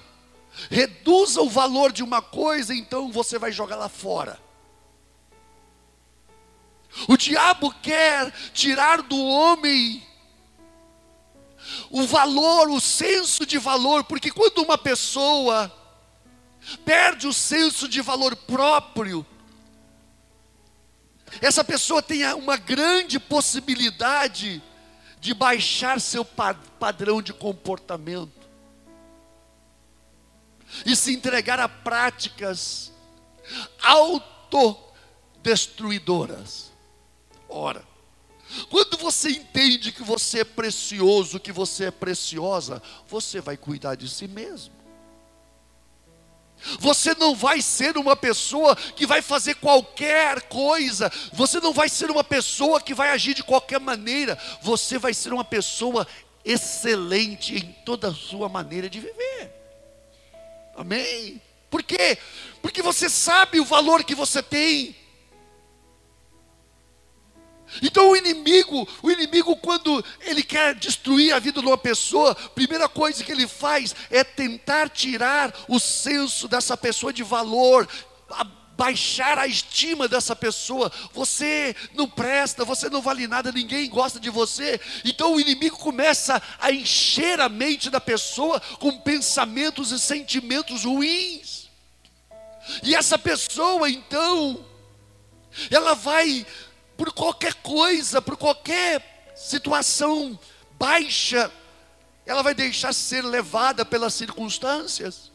reduza 0.70 1.40
o 1.40 1.48
valor 1.48 1.90
de 1.90 2.02
uma 2.02 2.20
coisa, 2.20 2.74
então 2.74 3.10
você 3.10 3.38
vai 3.38 3.50
jogar 3.50 3.76
lá 3.76 3.88
fora. 3.88 4.38
O 7.08 7.16
diabo 7.16 7.74
quer 7.82 8.30
tirar 8.52 9.02
do 9.02 9.18
homem 9.18 10.06
o 11.90 12.06
valor, 12.06 12.68
o 12.70 12.80
senso 12.80 13.44
de 13.44 13.58
valor, 13.58 14.04
porque 14.04 14.30
quando 14.30 14.58
uma 14.58 14.78
pessoa 14.78 15.72
perde 16.84 17.26
o 17.26 17.32
senso 17.32 17.88
de 17.88 18.00
valor 18.00 18.36
próprio, 18.36 19.26
essa 21.40 21.64
pessoa 21.64 22.02
tem 22.02 22.24
uma 22.34 22.56
grande 22.56 23.18
possibilidade 23.18 24.62
de 25.26 25.34
baixar 25.34 26.00
seu 26.00 26.24
padrão 26.24 27.20
de 27.20 27.32
comportamento 27.32 28.46
e 30.84 30.94
se 30.94 31.12
entregar 31.12 31.58
a 31.58 31.68
práticas 31.68 32.92
autodestruidoras. 33.82 36.70
Ora, 37.48 37.84
quando 38.70 38.96
você 38.98 39.30
entende 39.30 39.90
que 39.90 40.04
você 40.04 40.42
é 40.42 40.44
precioso, 40.44 41.40
que 41.40 41.50
você 41.50 41.86
é 41.86 41.90
preciosa, 41.90 42.80
você 43.08 43.40
vai 43.40 43.56
cuidar 43.56 43.96
de 43.96 44.08
si 44.08 44.28
mesmo. 44.28 44.76
Você 46.78 47.14
não 47.14 47.34
vai 47.34 47.60
ser 47.60 47.96
uma 47.96 48.16
pessoa 48.16 48.74
que 48.74 49.06
vai 49.06 49.22
fazer 49.22 49.54
qualquer 49.56 50.42
coisa, 50.42 51.10
você 51.32 51.60
não 51.60 51.72
vai 51.72 51.88
ser 51.88 52.10
uma 52.10 52.24
pessoa 52.24 52.80
que 52.80 52.94
vai 52.94 53.10
agir 53.10 53.34
de 53.34 53.42
qualquer 53.42 53.78
maneira, 53.78 54.38
você 54.62 54.98
vai 54.98 55.14
ser 55.14 55.32
uma 55.32 55.44
pessoa 55.44 56.06
excelente 56.44 57.56
em 57.56 57.72
toda 57.84 58.08
a 58.08 58.14
sua 58.14 58.48
maneira 58.48 58.88
de 58.88 59.00
viver. 59.00 59.52
Amém? 60.76 61.40
Por 61.70 61.82
quê? 61.82 62.18
Porque 62.62 62.82
você 62.82 63.08
sabe 63.08 63.60
o 63.60 63.64
valor 63.64 64.04
que 64.04 64.14
você 64.14 64.42
tem. 64.42 64.96
Então 67.82 68.10
o 68.10 68.16
inimigo, 68.16 68.88
o 69.02 69.10
inimigo 69.10 69.56
quando 69.56 70.04
ele 70.20 70.42
quer 70.42 70.74
destruir 70.74 71.32
a 71.32 71.38
vida 71.38 71.60
de 71.60 71.66
uma 71.66 71.78
pessoa, 71.78 72.32
a 72.32 72.48
primeira 72.50 72.88
coisa 72.88 73.22
que 73.22 73.32
ele 73.32 73.46
faz 73.46 73.94
é 74.10 74.22
tentar 74.22 74.88
tirar 74.88 75.52
o 75.68 75.78
senso 75.78 76.48
dessa 76.48 76.76
pessoa 76.76 77.12
de 77.12 77.22
valor, 77.22 77.88
baixar 78.76 79.38
a 79.38 79.46
estima 79.46 80.06
dessa 80.06 80.36
pessoa. 80.36 80.92
Você 81.12 81.74
não 81.94 82.08
presta, 82.08 82.64
você 82.64 82.88
não 82.88 83.00
vale 83.00 83.26
nada, 83.26 83.50
ninguém 83.50 83.88
gosta 83.88 84.20
de 84.20 84.30
você. 84.30 84.80
Então 85.04 85.34
o 85.34 85.40
inimigo 85.40 85.76
começa 85.78 86.40
a 86.60 86.70
encher 86.70 87.40
a 87.40 87.48
mente 87.48 87.90
da 87.90 88.00
pessoa 88.00 88.60
com 88.78 89.00
pensamentos 89.00 89.90
e 89.90 89.98
sentimentos 89.98 90.84
ruins. 90.84 91.68
E 92.82 92.94
essa 92.94 93.18
pessoa 93.18 93.88
então 93.88 94.64
ela 95.70 95.94
vai 95.94 96.46
por 96.96 97.12
qualquer 97.12 97.54
coisa, 97.54 98.22
por 98.22 98.36
qualquer 98.36 99.32
situação 99.36 100.38
baixa, 100.78 101.50
ela 102.24 102.42
vai 102.42 102.54
deixar 102.54 102.92
ser 102.92 103.22
levada 103.22 103.84
pelas 103.84 104.14
circunstâncias. 104.14 105.30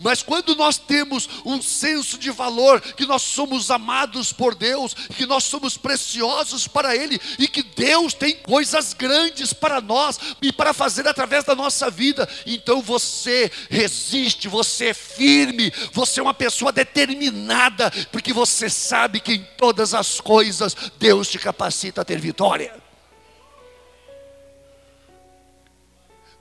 Mas 0.00 0.22
quando 0.22 0.54
nós 0.54 0.78
temos 0.78 1.28
um 1.44 1.60
senso 1.60 2.16
de 2.16 2.30
valor, 2.30 2.80
que 2.80 3.06
nós 3.06 3.22
somos 3.22 3.70
amados 3.70 4.32
por 4.32 4.54
Deus, 4.54 4.94
que 4.94 5.26
nós 5.26 5.44
somos 5.44 5.76
preciosos 5.76 6.68
para 6.68 6.96
Ele, 6.96 7.20
e 7.38 7.48
que 7.48 7.62
Deus 7.62 8.14
tem 8.14 8.36
coisas 8.36 8.92
grandes 8.92 9.52
para 9.52 9.80
nós 9.80 10.18
e 10.40 10.52
para 10.52 10.72
fazer 10.72 11.06
através 11.08 11.44
da 11.44 11.54
nossa 11.54 11.90
vida, 11.90 12.28
então 12.46 12.80
você 12.80 13.50
resiste, 13.68 14.48
você 14.48 14.86
é 14.86 14.94
firme, 14.94 15.72
você 15.92 16.20
é 16.20 16.22
uma 16.22 16.34
pessoa 16.34 16.70
determinada, 16.70 17.90
porque 18.12 18.32
você 18.32 18.70
sabe 18.70 19.20
que 19.20 19.34
em 19.34 19.46
todas 19.56 19.92
as 19.92 20.20
coisas 20.20 20.74
Deus 20.98 21.28
te 21.28 21.38
capacita 21.38 22.00
a 22.00 22.04
ter 22.04 22.20
vitória. 22.20 22.82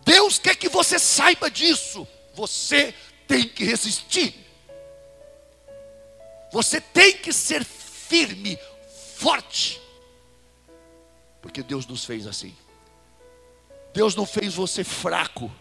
Deus 0.05 0.37
quer 0.37 0.55
que 0.55 0.69
você 0.69 0.99
saiba 0.99 1.49
disso. 1.49 2.07
Você 2.35 2.93
tem 3.33 3.47
que 3.47 3.65
resistir. 3.65 4.35
Você 6.51 6.79
tem 6.79 7.17
que 7.17 7.33
ser 7.33 7.65
firme, 7.65 8.59
forte. 9.15 9.81
Porque 11.41 11.63
Deus 11.63 11.87
nos 11.87 12.05
fez 12.05 12.27
assim. 12.27 12.55
Deus 13.91 14.13
não 14.13 14.27
fez 14.27 14.53
você 14.53 14.83
fraco. 14.83 15.51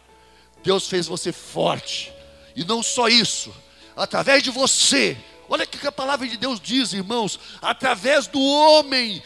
Deus 0.62 0.86
fez 0.86 1.06
você 1.06 1.32
forte. 1.32 2.12
E 2.54 2.62
não 2.62 2.82
só 2.82 3.08
isso, 3.08 3.54
através 3.96 4.42
de 4.42 4.50
você, 4.50 5.16
olha 5.48 5.64
o 5.64 5.66
que 5.66 5.86
a 5.86 5.90
palavra 5.90 6.28
de 6.28 6.36
Deus 6.36 6.60
diz, 6.60 6.92
irmãos, 6.92 7.40
através 7.62 8.26
do 8.26 8.38
homem, 8.38 9.22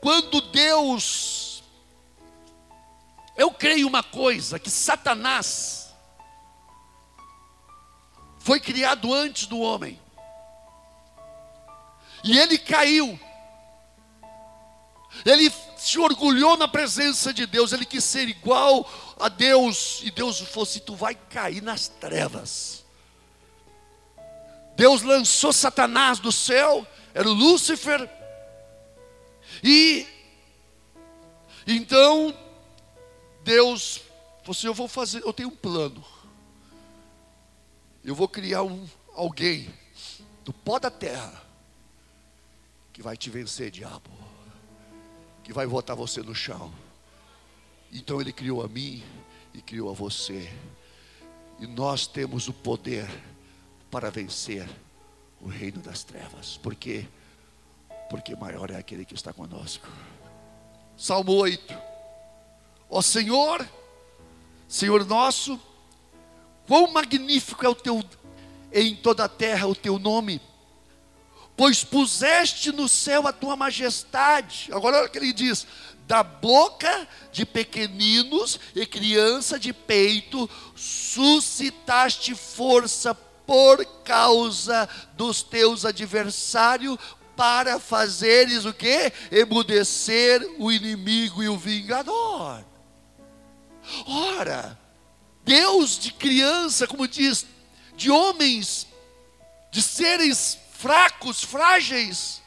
quando 0.00 0.40
Deus, 0.40 1.62
eu 3.36 3.50
creio 3.50 3.86
uma 3.86 4.02
coisa, 4.02 4.58
que 4.58 4.70
Satanás, 4.70 5.83
foi 8.44 8.60
criado 8.60 9.10
antes 9.12 9.46
do 9.46 9.58
homem. 9.58 9.98
E 12.22 12.38
ele 12.38 12.58
caiu. 12.58 13.18
Ele 15.24 15.50
se 15.78 15.98
orgulhou 15.98 16.54
na 16.54 16.68
presença 16.68 17.32
de 17.32 17.46
Deus, 17.46 17.72
ele 17.72 17.86
quis 17.86 18.04
ser 18.04 18.28
igual 18.28 18.86
a 19.18 19.30
Deus, 19.30 20.00
e 20.02 20.10
Deus 20.10 20.40
fosse: 20.40 20.80
Tu 20.80 20.94
vai 20.94 21.14
cair 21.14 21.62
nas 21.62 21.88
trevas. 21.88 22.84
Deus 24.76 25.00
lançou 25.00 25.50
Satanás 25.50 26.18
do 26.18 26.30
céu, 26.30 26.86
era 27.14 27.26
o 27.26 27.32
Lúcifer, 27.32 28.10
e 29.62 30.06
então 31.66 32.36
Deus 33.42 34.02
falou 34.42 34.50
assim: 34.50 34.66
Eu 34.66 34.74
vou 34.74 34.88
fazer, 34.88 35.22
eu 35.24 35.32
tenho 35.32 35.48
um 35.48 35.56
plano 35.56 36.04
eu 38.04 38.14
vou 38.14 38.28
criar 38.28 38.62
um, 38.62 38.86
alguém 39.14 39.68
do 40.44 40.52
pó 40.52 40.78
da 40.78 40.90
terra 40.90 41.42
que 42.92 43.02
vai 43.02 43.16
te 43.16 43.30
vencer, 43.30 43.70
diabo, 43.70 44.10
que 45.42 45.52
vai 45.52 45.66
botar 45.66 45.94
você 45.94 46.22
no 46.22 46.34
chão. 46.34 46.72
Então 47.90 48.20
ele 48.20 48.32
criou 48.32 48.62
a 48.62 48.68
mim 48.68 49.02
e 49.54 49.62
criou 49.62 49.90
a 49.90 49.94
você. 49.94 50.52
E 51.58 51.66
nós 51.66 52.06
temos 52.06 52.46
o 52.46 52.52
poder 52.52 53.08
para 53.90 54.10
vencer 54.10 54.68
o 55.40 55.48
reino 55.48 55.80
das 55.80 56.04
trevas. 56.04 56.56
Por 56.58 56.74
quê? 56.74 57.06
Porque 58.10 58.36
maior 58.36 58.70
é 58.70 58.76
aquele 58.76 59.04
que 59.04 59.14
está 59.14 59.32
conosco. 59.32 59.88
Salmo 60.96 61.32
8. 61.32 61.74
Ó 62.90 63.00
Senhor, 63.00 63.66
Senhor 64.68 65.04
nosso, 65.06 65.60
Quão 66.66 66.90
magnífico 66.90 67.64
é 67.64 67.68
o 67.68 67.74
teu 67.74 68.02
em 68.72 68.96
toda 68.96 69.24
a 69.24 69.28
terra 69.28 69.68
o 69.68 69.74
teu 69.74 69.98
nome. 69.98 70.40
pois 71.56 71.84
puseste 71.84 72.72
no 72.72 72.88
céu 72.88 73.28
a 73.28 73.32
tua 73.32 73.54
majestade. 73.54 74.68
Agora 74.72 74.98
olha 74.98 75.06
o 75.06 75.10
que 75.10 75.18
ele 75.18 75.32
diz: 75.32 75.66
da 76.06 76.22
boca 76.22 77.08
de 77.32 77.46
pequeninos 77.46 78.58
e 78.74 78.84
criança 78.84 79.58
de 79.58 79.72
peito, 79.72 80.48
suscitaste 80.74 82.34
força 82.34 83.14
por 83.14 83.84
causa 84.02 84.88
dos 85.16 85.42
teus 85.42 85.84
adversários, 85.84 86.98
para 87.36 87.78
fazeres 87.78 88.64
o 88.64 88.72
que? 88.72 89.12
Emudecer 89.30 90.40
o 90.58 90.70
inimigo 90.72 91.42
e 91.42 91.48
o 91.48 91.58
vingador. 91.58 92.64
Ora, 94.06 94.78
Deus 95.44 95.98
de 95.98 96.12
criança, 96.12 96.86
como 96.86 97.06
diz, 97.06 97.46
de 97.96 98.10
homens, 98.10 98.86
de 99.70 99.82
seres 99.82 100.58
fracos, 100.72 101.42
frágeis, 101.42 102.42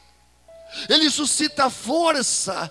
Ele 0.88 1.10
suscita 1.10 1.70
força 1.70 2.70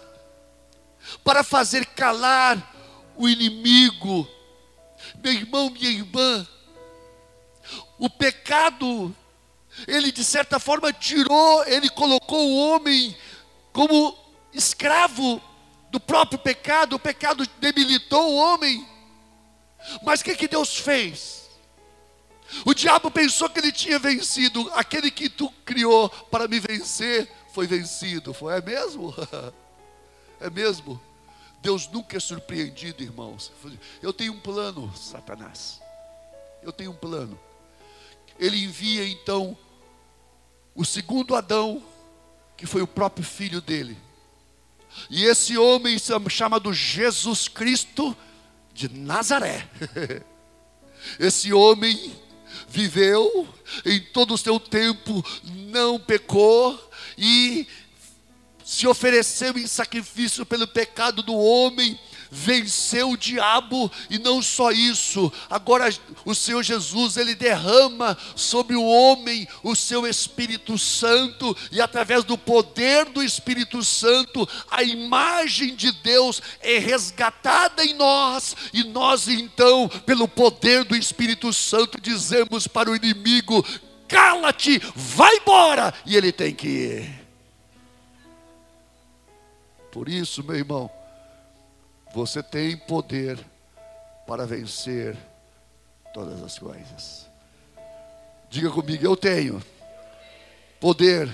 para 1.24 1.44
fazer 1.44 1.86
calar 1.88 2.76
o 3.16 3.28
inimigo. 3.28 4.28
Meu 5.24 5.34
irmão, 5.34 5.70
minha 5.70 5.90
irmã, 5.90 6.48
o 7.98 8.10
pecado, 8.10 9.16
ele 9.88 10.12
de 10.12 10.24
certa 10.24 10.60
forma 10.60 10.94
tirou, 10.94 11.66
ele 11.66 11.90
colocou 11.90 12.40
o 12.40 12.58
homem 12.58 13.16
como 13.74 14.18
escravo 14.54 15.42
do 15.90 16.00
próprio 16.00 16.40
pecado, 16.40 16.96
o 16.96 17.00
pecado 17.00 17.48
debilitou 17.60 18.32
o 18.32 18.36
homem. 18.36 18.97
Mas 20.04 20.21
o 20.21 20.23
que, 20.23 20.36
que 20.36 20.47
Deus 20.47 20.78
fez? 20.78 21.47
O 22.65 22.73
diabo 22.73 23.12
pensou 23.12 23.50
que 23.50 23.60
ele 23.60 23.71
tinha 23.71 24.00
vencido, 24.00 24.71
aquele 24.73 25.12
que 25.12 25.30
tu 25.30 25.50
criou 25.65 26.10
para 26.10 26.47
me 26.47 26.60
vencer 26.60 27.30
foi 27.54 27.67
vencido. 27.67 28.34
Foi, 28.34 28.58
é 28.58 28.62
mesmo? 28.62 29.13
É 30.39 30.52
mesmo? 30.52 31.02
Deus 31.63 31.88
nunca 31.88 32.15
é 32.15 32.19
surpreendido, 32.19 33.02
irmãos. 33.02 33.52
Eu 34.04 34.13
tenho 34.13 34.34
um 34.34 34.39
plano, 34.39 34.95
Satanás. 34.95 35.82
Eu 36.62 36.71
tenho 36.71 36.91
um 36.91 36.95
plano. 36.95 37.39
Ele 38.38 38.63
envia 38.63 39.08
então 39.08 39.58
o 40.76 40.86
segundo 40.86 41.36
Adão, 41.36 41.84
que 42.56 42.67
foi 42.67 42.84
o 42.84 42.88
próprio 42.88 43.26
filho 43.26 43.60
dele. 43.60 43.97
E 45.10 45.26
esse 45.26 45.58
homem 45.58 45.97
chamado 46.30 46.71
Jesus 46.71 47.47
Cristo 47.47 48.15
de 48.78 48.88
Nazaré. 48.90 49.68
Esse 51.20 51.52
homem 51.52 52.16
viveu 52.70 53.48
em 53.84 54.00
todo 54.00 54.36
o 54.36 54.38
seu 54.38 54.60
tempo, 54.60 55.26
não 55.44 56.00
pecou 56.00 56.80
e 57.18 57.68
se 58.63 58.88
ofereceu 58.88 59.58
em 59.58 59.66
sacrifício 59.66 60.46
pelo 60.46 60.68
pecado 60.68 61.24
do 61.24 61.34
homem, 61.34 62.00
venceu 62.30 63.12
o 63.12 63.18
diabo 63.18 63.92
e 64.10 64.18
não 64.20 64.42
só 64.42 64.72
isso, 64.72 65.32
agora 65.50 65.90
o 66.26 66.34
Senhor 66.34 66.63
Jesus 66.63 67.18
ele 67.18 67.36
derrama 67.36 68.18
sobre 68.36 68.76
o 68.76 68.84
homem 68.84 69.48
o 69.63 69.76
seu 69.76 70.08
Espírito 70.08 70.78
Santo 70.78 71.56
e 71.72 71.82
através 71.82 72.24
do 72.24 72.38
poder 72.38 73.06
do 73.06 73.24
Espírito 73.24 73.84
Santo 73.84 74.48
a 74.70 74.84
imagem 74.84 75.76
de 75.76 75.92
Deus 75.92 76.42
é 76.62 76.78
resgatada 76.78 77.84
em 77.84 77.94
nós 77.94 78.56
e 78.74 78.84
nós 78.84 79.28
então 79.28 79.88
pelo 80.06 80.28
poder 80.28 80.84
do 80.84 80.96
Espírito 80.96 81.52
Santo 81.54 82.00
dizemos 82.00 82.68
para 82.68 82.90
o 82.90 82.96
inimigo 82.96 83.66
cala-te, 84.08 84.80
vai 84.96 85.36
embora 85.38 85.94
e 86.06 86.16
ele 86.16 86.32
tem 86.32 86.54
que 86.54 86.68
ir. 86.68 87.28
Por 89.92 90.08
isso, 90.08 90.44
meu 90.44 90.56
irmão, 90.56 90.90
você 92.13 92.41
tem 92.41 92.76
poder 92.78 93.39
para 94.26 94.46
vencer 94.46 95.17
todas 96.13 96.41
as 96.41 96.58
coisas. 96.60 97.28
Diga 98.50 98.70
comigo, 98.70 99.06
eu 99.06 99.15
tenho 99.15 99.63
poder 100.80 101.30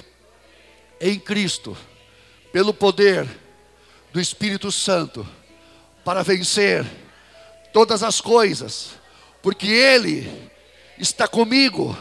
em 1.00 1.20
Cristo, 1.20 1.78
pelo 2.52 2.74
poder 2.74 3.28
do 4.12 4.20
Espírito 4.20 4.72
Santo, 4.72 5.28
para 6.04 6.24
vencer 6.24 6.86
todas 7.72 8.04
as 8.04 8.22
coisas, 8.22 8.92
porque 9.42 9.68
Ele 9.68 10.50
está 10.98 11.28
comigo. 11.28 11.98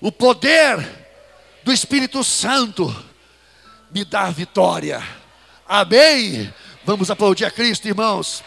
O 0.00 0.10
poder 0.10 0.78
do 1.62 1.72
Espírito 1.72 2.22
Santo 2.22 2.94
me 3.90 4.04
dá 4.04 4.30
vitória. 4.30 5.02
Amém? 5.66 6.52
Vamos 6.86 7.10
aplaudir 7.10 7.44
a 7.44 7.50
Cristo, 7.50 7.88
irmãos. 7.88 8.44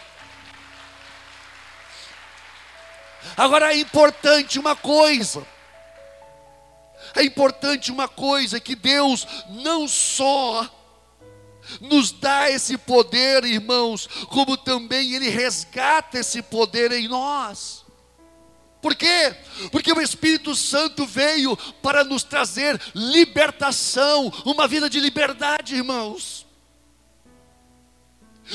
Agora 3.36 3.74
é 3.74 3.76
importante 3.78 4.58
uma 4.58 4.74
coisa. 4.74 5.46
É 7.14 7.22
importante 7.22 7.92
uma 7.92 8.08
coisa 8.08 8.58
que 8.58 8.74
Deus 8.74 9.26
não 9.50 9.86
só 9.86 10.66
nos 11.82 12.12
dá 12.12 12.50
esse 12.50 12.78
poder, 12.78 13.44
irmãos, 13.44 14.06
como 14.30 14.56
também 14.56 15.12
Ele 15.12 15.28
resgata 15.28 16.18
esse 16.18 16.40
poder 16.40 16.92
em 16.92 17.08
nós. 17.08 17.84
Por 18.80 18.94
quê? 18.94 19.36
Porque 19.70 19.92
o 19.92 20.00
Espírito 20.00 20.56
Santo 20.56 21.04
veio 21.04 21.54
para 21.82 22.04
nos 22.04 22.22
trazer 22.22 22.80
libertação, 22.94 24.32
uma 24.46 24.66
vida 24.66 24.88
de 24.88 24.98
liberdade, 24.98 25.74
irmãos. 25.74 26.48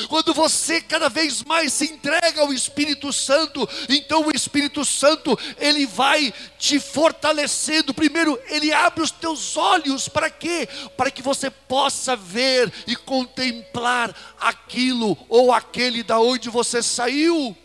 Quando 0.10 0.34
você 0.34 0.82
cada 0.82 1.08
vez 1.08 1.44
mais 1.44 1.72
se 1.74 1.86
entrega 1.86 2.42
ao 2.42 2.54
Espírito 2.54 3.14
Santo, 3.14 3.68
então 3.90 4.26
o 4.26 4.36
Espírito 4.36 4.84
Santo, 4.84 5.38
ele 5.58 5.86
vai 5.86 6.34
te 6.58 6.80
fortalecendo. 6.80 7.94
Primeiro, 7.94 8.40
ele 8.48 8.74
abre 8.74 9.04
os 9.04 9.12
teus 9.12 9.56
olhos 9.56 10.10
para 10.10 10.30
quê? 10.30 10.68
Para 10.98 11.10
que 11.10 11.22
você 11.22 11.50
possa 11.50 12.16
ver 12.16 12.72
e 12.86 12.96
contemplar 12.96 14.14
aquilo 14.40 15.18
ou 15.30 15.54
aquele 15.54 16.04
da 16.04 16.20
onde 16.20 16.50
você 16.50 16.84
saiu. 16.84 17.56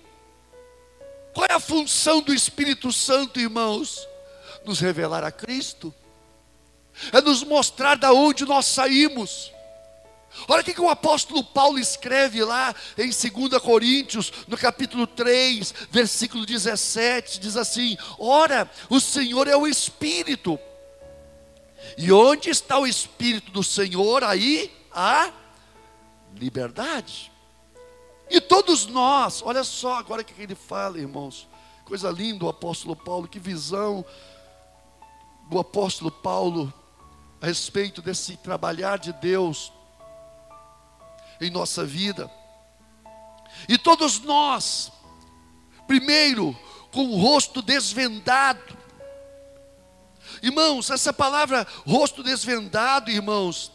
Qual 1.33 1.47
é 1.49 1.55
a 1.55 1.61
função 1.61 2.21
do 2.21 2.35
Espírito 2.35 2.93
Santo, 2.93 3.41
irmãos? 3.41 4.07
Nos 4.65 4.81
revelar 4.81 5.25
a 5.25 5.33
Cristo. 5.33 5.93
É 7.13 7.21
nos 7.21 7.43
mostrar 7.43 7.97
da 7.97 8.13
onde 8.13 8.45
nós 8.45 8.67
saímos 8.67 9.51
Olha 10.47 10.63
o 10.63 10.65
que, 10.65 10.81
o 10.81 10.89
apóstolo 10.89 11.43
Paulo 11.43 11.79
escreve 11.79 12.45
lá 12.45 12.75
em 12.97 13.11
2 13.11 13.61
Coríntios, 13.63 14.33
no 14.47 14.57
capítulo 14.57 15.07
3, 15.07 15.75
versículo 15.91 16.47
17: 16.47 17.41
diz 17.41 17.57
assim: 17.57 17.97
Ora, 18.19 18.71
o 18.89 19.01
Senhor 19.01 19.49
é 19.49 19.57
o 19.57 19.67
Espírito, 19.67 20.59
e 21.99 22.13
onde 22.13 22.49
está 22.49 22.79
o 22.79 22.87
Espírito 22.87 23.51
do 23.51 23.63
Senhor, 23.63 24.23
aí 24.23 24.73
há 24.93 25.33
liberdade. 26.37 27.31
E 28.31 28.41
todos 28.41 28.87
nós, 28.87 29.43
olha 29.43 29.65
só 29.65 29.95
agora 29.95 30.23
o 30.23 30.25
que 30.25 30.41
ele 30.41 30.55
fala, 30.55 30.99
irmãos, 30.99 31.49
coisa 31.85 32.09
linda 32.09 32.45
o 32.45 32.49
apóstolo 32.49 32.95
Paulo, 32.95 33.27
que 33.27 33.41
visão 33.41 34.05
do 35.51 35.59
apóstolo 35.59 36.13
Paulo 36.13 36.73
a 37.41 37.47
respeito 37.47 38.01
desse 38.01 38.37
trabalhar 38.37 38.99
de 38.99 39.13
Deus 39.15 39.73
em 41.41 41.51
nossa 41.51 41.85
vida. 41.85 42.31
E 43.69 43.79
todos 43.79 44.21
nós, 44.21 44.93
primeiro, 45.87 46.57
com 46.93 47.07
o 47.07 47.21
rosto 47.21 47.63
desvendado. 47.63 48.79
Irmãos, 50.43 50.91
essa 50.91 51.13
palavra 51.13 51.67
rosto 51.87 52.23
desvendado, 52.23 53.11
irmãos, 53.11 53.73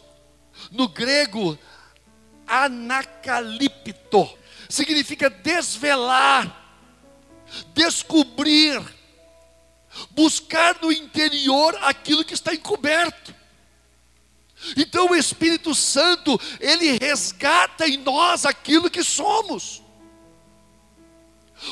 no 0.70 0.88
grego, 0.88 1.58
anacalipto, 2.46 4.28
significa 4.68 5.28
desvelar, 5.28 6.64
descobrir, 7.74 8.82
buscar 10.10 10.76
no 10.80 10.90
interior 10.90 11.76
aquilo 11.82 12.24
que 12.24 12.34
está 12.34 12.54
encoberto. 12.54 13.35
Então 14.76 15.10
o 15.10 15.14
Espírito 15.14 15.74
Santo, 15.74 16.40
ele 16.60 16.98
resgata 16.98 17.86
em 17.86 17.98
nós 17.98 18.46
aquilo 18.46 18.90
que 18.90 19.02
somos. 19.02 19.82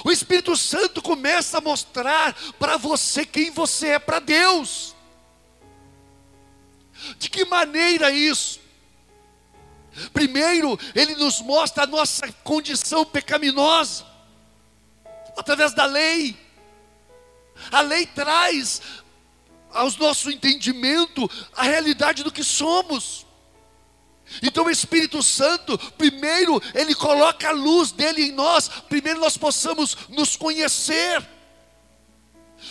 O 0.05 0.11
Espírito 0.11 0.57
Santo 0.57 1.03
começa 1.03 1.59
a 1.59 1.61
mostrar 1.61 2.35
para 2.59 2.77
você 2.77 3.25
quem 3.25 3.51
você 3.51 3.89
é 3.89 3.99
para 3.99 4.19
Deus. 4.19 4.95
De 7.19 7.29
que 7.29 7.45
maneira 7.45 8.11
isso? 8.11 8.61
Primeiro, 10.13 10.79
ele 10.95 11.15
nos 11.15 11.41
mostra 11.41 11.85
a 11.85 11.87
nossa 11.87 12.31
condição 12.43 13.05
pecaminosa, 13.05 14.05
através 15.37 15.73
da 15.73 15.85
lei. 15.85 16.37
A 17.71 17.81
lei 17.81 18.07
traz 18.07 18.83
ao 19.75 19.91
nosso 19.99 20.31
entendimento 20.31 21.29
a 21.55 21.65
realidade 21.65 22.23
do 22.23 22.33
que 22.33 22.45
somos. 22.45 23.27
Então 24.43 24.65
o 24.65 24.71
Espírito 24.71 25.23
Santo, 25.23 25.77
primeiro, 25.99 26.61
ele 26.75 26.95
coloca 26.95 27.49
a 27.49 27.53
luz 27.53 27.93
dele 27.93 28.23
em 28.23 28.33
nós, 28.33 28.69
primeiro 28.89 29.21
nós 29.21 29.37
possamos 29.37 29.97
nos 30.09 30.37
conhecer. 30.37 31.23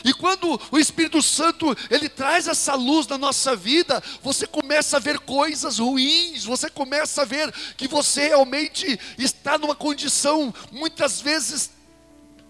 E 0.04 0.14
quando 0.14 0.60
o 0.72 0.80
Espírito 0.80 1.22
Santo 1.22 1.76
ele 1.90 2.10
traz 2.10 2.48
essa 2.48 2.74
luz 2.74 3.06
na 3.06 3.18
nossa 3.18 3.56
vida, 3.56 4.02
você 4.24 4.48
começa 4.48 4.98
a 4.98 5.00
ver 5.00 5.20
coisas 5.20 5.78
ruins, 5.78 6.44
você 6.44 6.70
começa 6.70 7.22
a 7.22 7.26
ver 7.26 7.52
que 7.78 7.88
você 7.88 8.30
realmente 8.30 9.00
está 9.20 9.58
numa 9.58 9.76
condição 9.76 10.54
muitas 10.72 11.22
vezes, 11.22 11.72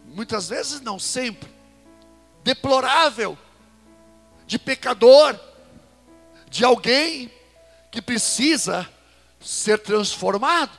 muitas 0.05 0.47
vezes 0.47 0.79
não 0.79 0.97
sempre, 0.97 1.49
deplorável, 2.43 3.37
de 4.45 4.59
pecador, 4.59 5.39
de 6.49 6.63
alguém 6.63 7.31
que 7.91 8.01
precisa 8.01 8.89
ser 9.39 9.79
transformado. 9.79 10.77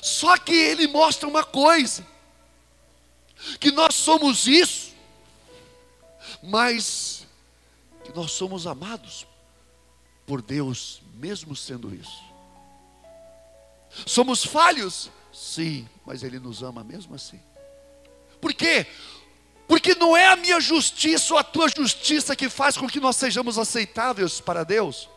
Só 0.00 0.36
que 0.36 0.54
ele 0.54 0.86
mostra 0.86 1.28
uma 1.28 1.44
coisa: 1.44 2.06
que 3.58 3.70
nós 3.72 3.94
somos 3.94 4.46
isso, 4.46 4.92
mas 6.42 7.26
que 8.04 8.12
nós 8.12 8.32
somos 8.32 8.66
amados 8.66 9.26
por 10.26 10.40
Deus, 10.40 11.02
mesmo 11.14 11.54
sendo 11.54 11.94
isso. 11.94 12.22
Somos 14.06 14.44
falhos? 14.44 15.10
Sim, 15.32 15.88
mas 16.06 16.22
Ele 16.22 16.38
nos 16.38 16.62
ama 16.62 16.82
mesmo 16.82 17.14
assim. 17.14 17.40
Por 18.40 18.52
quê? 18.54 18.86
Porque 19.72 19.94
não 19.94 20.14
é 20.14 20.26
a 20.26 20.36
minha 20.36 20.60
justiça 20.60 21.32
ou 21.32 21.38
a 21.38 21.42
tua 21.42 21.66
justiça 21.66 22.36
que 22.36 22.50
faz 22.50 22.76
com 22.76 22.86
que 22.86 23.00
nós 23.00 23.16
sejamos 23.16 23.56
aceitáveis 23.56 24.38
para 24.38 24.64
Deus 24.64 25.08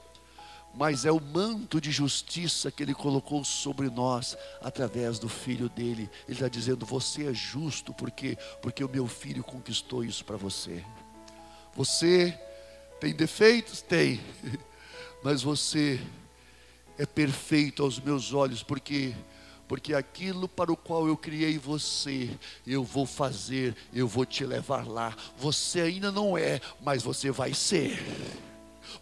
mas 0.73 1.05
é 1.05 1.11
o 1.11 1.19
manto 1.21 1.79
de 1.79 1.91
justiça 1.91 2.71
que 2.71 2.81
Ele 2.81 2.93
colocou 2.93 3.43
sobre 3.43 3.89
nós 3.89 4.37
através 4.61 5.19
do 5.19 5.29
Filho 5.29 5.69
dele. 5.69 6.09
Ele 6.25 6.33
está 6.33 6.47
dizendo: 6.47 6.85
Você 6.85 7.27
é 7.27 7.33
justo, 7.33 7.93
porque 7.93 8.37
porque 8.61 8.83
o 8.83 8.89
meu 8.89 9.07
filho 9.07 9.43
conquistou 9.43 10.03
isso 10.03 10.23
para 10.23 10.37
você. 10.37 10.83
Você 11.73 12.37
tem 12.99 13.13
defeitos? 13.13 13.81
Tem, 13.81 14.21
mas 15.23 15.41
você 15.41 15.99
é 16.97 17.05
perfeito 17.05 17.83
aos 17.83 17.99
meus 17.99 18.33
olhos, 18.33 18.63
porque 18.63 19.13
porque 19.67 19.93
aquilo 19.93 20.47
para 20.47 20.71
o 20.71 20.77
qual 20.77 21.07
eu 21.07 21.17
criei 21.17 21.57
você, 21.57 22.29
eu 22.65 22.83
vou 22.83 23.05
fazer, 23.05 23.75
eu 23.93 24.07
vou 24.07 24.25
te 24.25 24.45
levar 24.45 24.87
lá. 24.87 25.15
Você 25.37 25.81
ainda 25.81 26.11
não 26.11 26.37
é, 26.37 26.61
mas 26.81 27.03
você 27.03 27.31
vai 27.31 27.53
ser 27.53 27.99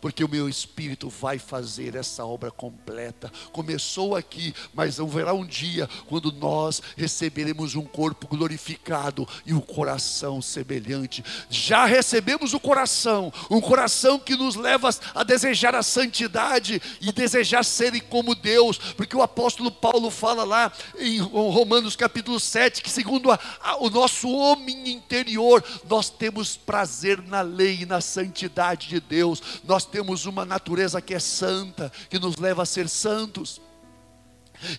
porque 0.04 0.22
o 0.22 0.28
meu 0.28 0.50
espírito 0.50 1.08
vai 1.08 1.39
fazer 1.39 1.96
essa 1.96 2.26
obra 2.26 2.52
completa. 2.52 3.32
Começou 3.54 4.18
aqui, 4.18 4.54
mas 4.74 5.00
haverá 5.00 5.34
um 5.34 5.46
dia 5.46 5.89
quando 6.10 6.30
nós 6.30 6.82
receberemos 6.98 7.74
um 7.74 7.86
corpo 7.86 8.28
glorificado 8.28 9.26
e 9.46 9.54
um 9.54 9.62
coração 9.62 10.42
semelhante. 10.42 11.24
Já 11.50 11.86
recebemos 11.86 12.54
o 12.54 12.60
coração, 12.60 13.32
um 13.50 13.62
coração 13.62 14.20
que 14.20 14.36
nos 14.36 14.58
leva 14.58 14.89
a 15.16 15.24
desejar 15.24 15.74
a 15.74 15.82
santidade 15.82 16.82
e 17.00 17.10
desejar 17.13 17.63
ser 17.63 17.94
como 18.02 18.36
Deus, 18.36 18.78
porque 18.98 19.16
o 19.16 19.22
apóstolo 19.22 19.72
Paulo 19.72 20.12
fala 20.12 20.44
lá 20.44 20.70
em 21.00 21.20
Romanos 21.20 21.96
capítulo 21.96 22.42
7 22.42 22.82
que 22.82 22.89
segundo 22.89 23.32
a, 23.32 23.39
a, 23.62 23.78
o 23.78 23.89
nosso 23.89 24.30
homem 24.30 24.89
interior, 24.89 25.63
nós 25.88 26.10
temos 26.10 26.58
prazer 26.58 27.22
na 27.22 27.39
lei 27.39 27.84
e 27.84 27.86
na 27.86 28.02
santidade 28.02 28.89
de 28.89 29.00
Deus. 29.00 29.42
Nós 29.63 29.92
temos 29.93 30.25
uma 30.25 30.43
natureza 30.43 30.99
que 30.99 31.13
é 31.13 31.19
santa, 31.19 31.91
que 32.10 32.17
nos 32.17 32.38
leva 32.38 32.63
a 32.63 32.65
ser 32.65 32.89
santos. 32.89 33.62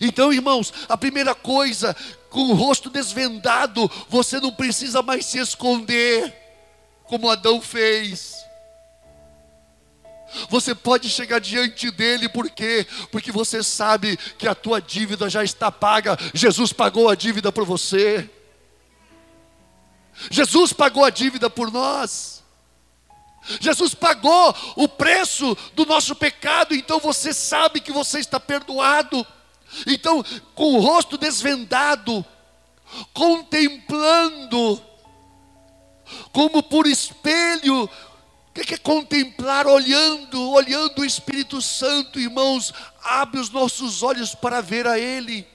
Então, 0.01 0.33
irmãos, 0.33 0.73
a 0.89 0.97
primeira 0.97 1.33
coisa, 1.33 1.95
com 2.29 2.49
o 2.49 2.53
rosto 2.53 2.89
desvendado, 2.89 3.89
você 4.09 4.41
não 4.41 4.51
precisa 4.51 5.01
mais 5.01 5.25
se 5.25 5.39
esconder, 5.39 6.35
como 7.05 7.29
Adão 7.29 7.61
fez. 7.61 8.35
Você 10.49 10.75
pode 10.75 11.07
chegar 11.07 11.39
diante 11.39 11.89
dele, 11.91 12.27
por 12.27 12.49
quê? 12.49 12.85
Porque 13.09 13.31
você 13.31 13.63
sabe 13.63 14.17
que 14.37 14.49
a 14.49 14.53
tua 14.53 14.81
dívida 14.81 15.29
já 15.29 15.45
está 15.45 15.71
paga. 15.71 16.17
Jesus 16.33 16.73
pagou 16.73 17.07
a 17.07 17.15
dívida 17.15 17.53
por 17.53 17.63
você. 17.63 18.29
Jesus 20.29 20.73
pagou 20.73 21.05
a 21.05 21.09
dívida 21.09 21.49
por 21.49 21.71
nós. 21.71 22.34
Jesus 23.59 23.93
pagou 23.93 24.55
o 24.75 24.87
preço 24.87 25.55
do 25.73 25.85
nosso 25.85 26.15
pecado, 26.15 26.73
então 26.73 26.99
você 26.99 27.33
sabe 27.33 27.79
que 27.79 27.91
você 27.91 28.19
está 28.19 28.39
perdoado. 28.39 29.25
Então, 29.85 30.23
com 30.53 30.75
o 30.75 30.79
rosto 30.79 31.17
desvendado, 31.17 32.25
contemplando, 33.13 34.81
como 36.31 36.63
por 36.63 36.87
espelho, 36.87 37.83
o 37.83 37.89
que 38.53 38.73
é 38.73 38.77
contemplar? 38.77 39.67
Olhando, 39.67 40.49
olhando 40.51 41.01
o 41.01 41.05
Espírito 41.05 41.61
Santo, 41.61 42.19
irmãos, 42.19 42.73
abre 43.03 43.39
os 43.39 43.49
nossos 43.49 44.01
olhos 44.01 44.33
para 44.33 44.61
ver 44.61 44.87
a 44.87 44.97
Ele. 44.97 45.45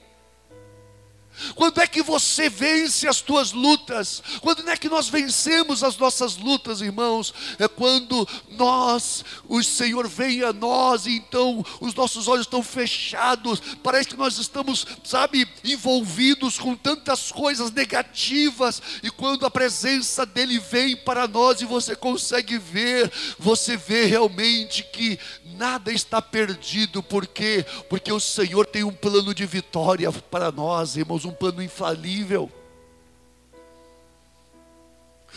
Quando 1.54 1.80
é 1.80 1.86
que 1.86 2.02
você 2.02 2.48
vence 2.48 3.06
as 3.06 3.20
tuas 3.20 3.52
lutas? 3.52 4.22
Quando 4.40 4.68
é 4.68 4.76
que 4.76 4.88
nós 4.88 5.08
vencemos 5.08 5.82
as 5.82 5.96
nossas 5.96 6.36
lutas, 6.36 6.80
irmãos? 6.80 7.32
É 7.58 7.68
quando 7.68 8.26
nós, 8.50 9.24
o 9.48 9.62
Senhor 9.62 10.06
vem 10.08 10.42
a 10.42 10.52
nós 10.52 11.06
e 11.06 11.12
então 11.12 11.64
os 11.80 11.94
nossos 11.94 12.28
olhos 12.28 12.46
estão 12.46 12.62
fechados. 12.62 13.60
Parece 13.82 14.08
que 14.08 14.16
nós 14.16 14.38
estamos, 14.38 14.86
sabe, 15.04 15.48
envolvidos 15.64 16.58
com 16.58 16.74
tantas 16.74 17.32
coisas 17.32 17.70
negativas 17.70 18.82
e 19.02 19.10
quando 19.10 19.46
a 19.46 19.50
presença 19.50 20.24
dele 20.26 20.58
vem 20.58 20.96
para 20.96 21.26
nós 21.26 21.60
e 21.60 21.64
você 21.64 21.94
consegue 21.94 22.58
ver, 22.58 23.10
você 23.38 23.76
vê 23.76 24.04
realmente 24.04 24.82
que 24.82 25.18
nada 25.56 25.92
está 25.92 26.22
perdido, 26.22 27.02
por 27.02 27.26
quê? 27.26 27.64
Porque 27.88 28.12
o 28.12 28.20
Senhor 28.20 28.66
tem 28.66 28.84
um 28.84 28.92
plano 28.92 29.34
de 29.34 29.44
vitória 29.46 30.10
para 30.12 30.50
nós, 30.50 30.96
irmãos, 30.96 31.24
um 31.30 31.34
plano 31.34 31.62
infalível. 31.62 32.50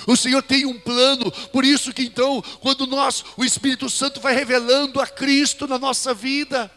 O 0.07 0.15
Senhor 0.15 0.41
tem 0.41 0.65
um 0.65 0.79
plano, 0.79 1.31
por 1.49 1.63
isso 1.63 1.93
que 1.93 2.03
então, 2.03 2.41
quando 2.59 2.87
nós, 2.87 3.23
o 3.37 3.43
Espírito 3.43 3.89
Santo 3.89 4.19
vai 4.19 4.33
revelando 4.33 4.99
a 4.99 5.07
Cristo 5.07 5.67
na 5.67 5.77
nossa 5.77 6.13
vida. 6.13 6.69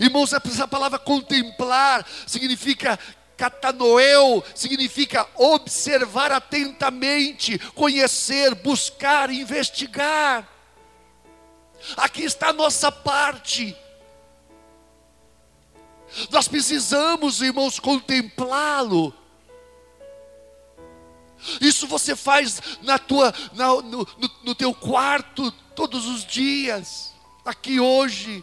Irmãos, 0.00 0.32
essa 0.32 0.66
palavra 0.66 0.98
contemplar 0.98 2.06
significa 2.26 2.98
catanoeu, 3.36 4.42
significa 4.54 5.26
observar 5.34 6.32
atentamente, 6.32 7.58
conhecer, 7.74 8.54
buscar, 8.54 9.30
investigar. 9.30 10.48
Aqui 11.96 12.24
está 12.24 12.48
a 12.48 12.52
nossa 12.52 12.90
parte. 12.90 13.76
Nós 16.30 16.48
precisamos, 16.48 17.40
irmãos, 17.40 17.78
contemplá-lo. 17.78 19.14
Isso 21.60 21.86
você 21.86 22.16
faz 22.16 22.60
na 22.82 22.98
tua, 22.98 23.32
na, 23.52 23.66
no, 23.82 23.82
no, 23.82 24.30
no 24.44 24.54
teu 24.54 24.74
quarto 24.74 25.50
todos 25.74 26.06
os 26.06 26.24
dias, 26.24 27.12
aqui 27.44 27.78
hoje. 27.78 28.42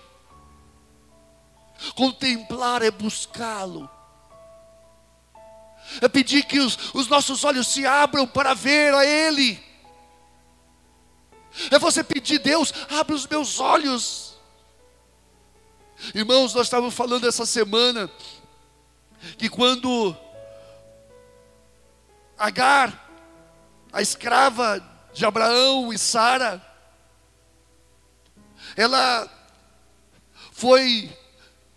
Contemplar 1.96 2.84
é 2.84 2.92
buscá-lo, 2.92 3.90
é 6.00 6.08
pedir 6.08 6.44
que 6.44 6.60
os, 6.60 6.94
os 6.94 7.08
nossos 7.08 7.44
olhos 7.44 7.68
se 7.68 7.88
abram 7.88 8.28
para 8.28 8.54
ver 8.54 8.94
a 8.94 9.04
Ele. 9.04 9.60
É 11.72 11.80
você 11.80 12.04
pedir, 12.04 12.40
Deus, 12.40 12.72
abre 12.90 13.16
os 13.16 13.26
meus 13.28 13.60
olhos. 13.60 14.31
Irmãos, 16.16 16.54
nós 16.54 16.68
estávamos 16.68 16.96
falando 16.96 17.28
essa 17.28 17.46
semana 17.46 18.10
que 19.38 19.48
quando 19.50 20.16
Agar, 22.42 23.08
a 23.94 24.02
escrava 24.02 24.84
de 25.14 25.24
Abraão 25.24 25.94
e 25.94 25.98
Sara, 25.98 26.60
ela 28.76 29.30
foi 30.52 31.16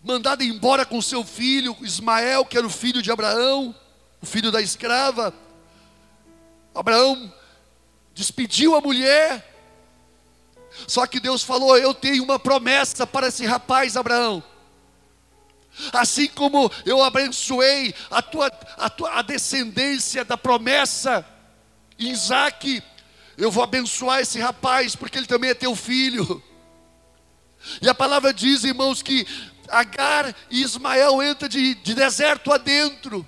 mandada 0.01 0.43
embora 0.43 0.87
com 0.87 0.99
seu 1.03 1.23
filho 1.23 1.77
Ismael, 1.81 2.45
que 2.45 2.57
era 2.57 2.65
o 2.65 2.69
filho 2.71 2.99
de 2.99 3.11
Abraão, 3.11 3.75
o 4.19 4.25
filho 4.25 4.51
da 4.51 4.59
escrava. 4.59 5.31
Abraão 6.73 7.31
despediu 8.15 8.75
a 8.75 8.81
mulher 8.81 9.54
só 10.87 11.05
que 11.05 11.19
Deus 11.19 11.43
falou: 11.43 11.77
Eu 11.77 11.93
tenho 11.93 12.23
uma 12.23 12.39
promessa 12.39 13.05
para 13.05 13.27
esse 13.27 13.45
rapaz, 13.45 13.95
Abraão. 13.95 14.43
Assim 15.91 16.27
como 16.27 16.71
eu 16.85 17.03
abençoei 17.03 17.93
a 18.09 18.21
tua, 18.21 18.49
a 18.77 18.89
tua 18.89 19.19
a 19.19 19.21
descendência 19.21 20.23
da 20.23 20.37
promessa, 20.37 21.25
Isaac, 21.99 22.81
Eu 23.37 23.51
vou 23.51 23.63
abençoar 23.63 24.21
esse 24.21 24.39
rapaz, 24.39 24.95
porque 24.95 25.17
ele 25.17 25.27
também 25.27 25.49
é 25.49 25.53
teu 25.53 25.75
filho. 25.75 26.41
E 27.81 27.89
a 27.89 27.95
palavra 27.95 28.33
diz, 28.33 28.63
irmãos, 28.63 29.01
que 29.01 29.27
Agar 29.67 30.35
e 30.49 30.61
Ismael 30.61 31.21
entram 31.23 31.49
de, 31.49 31.75
de 31.75 31.93
deserto 31.93 32.51
adentro. 32.53 33.27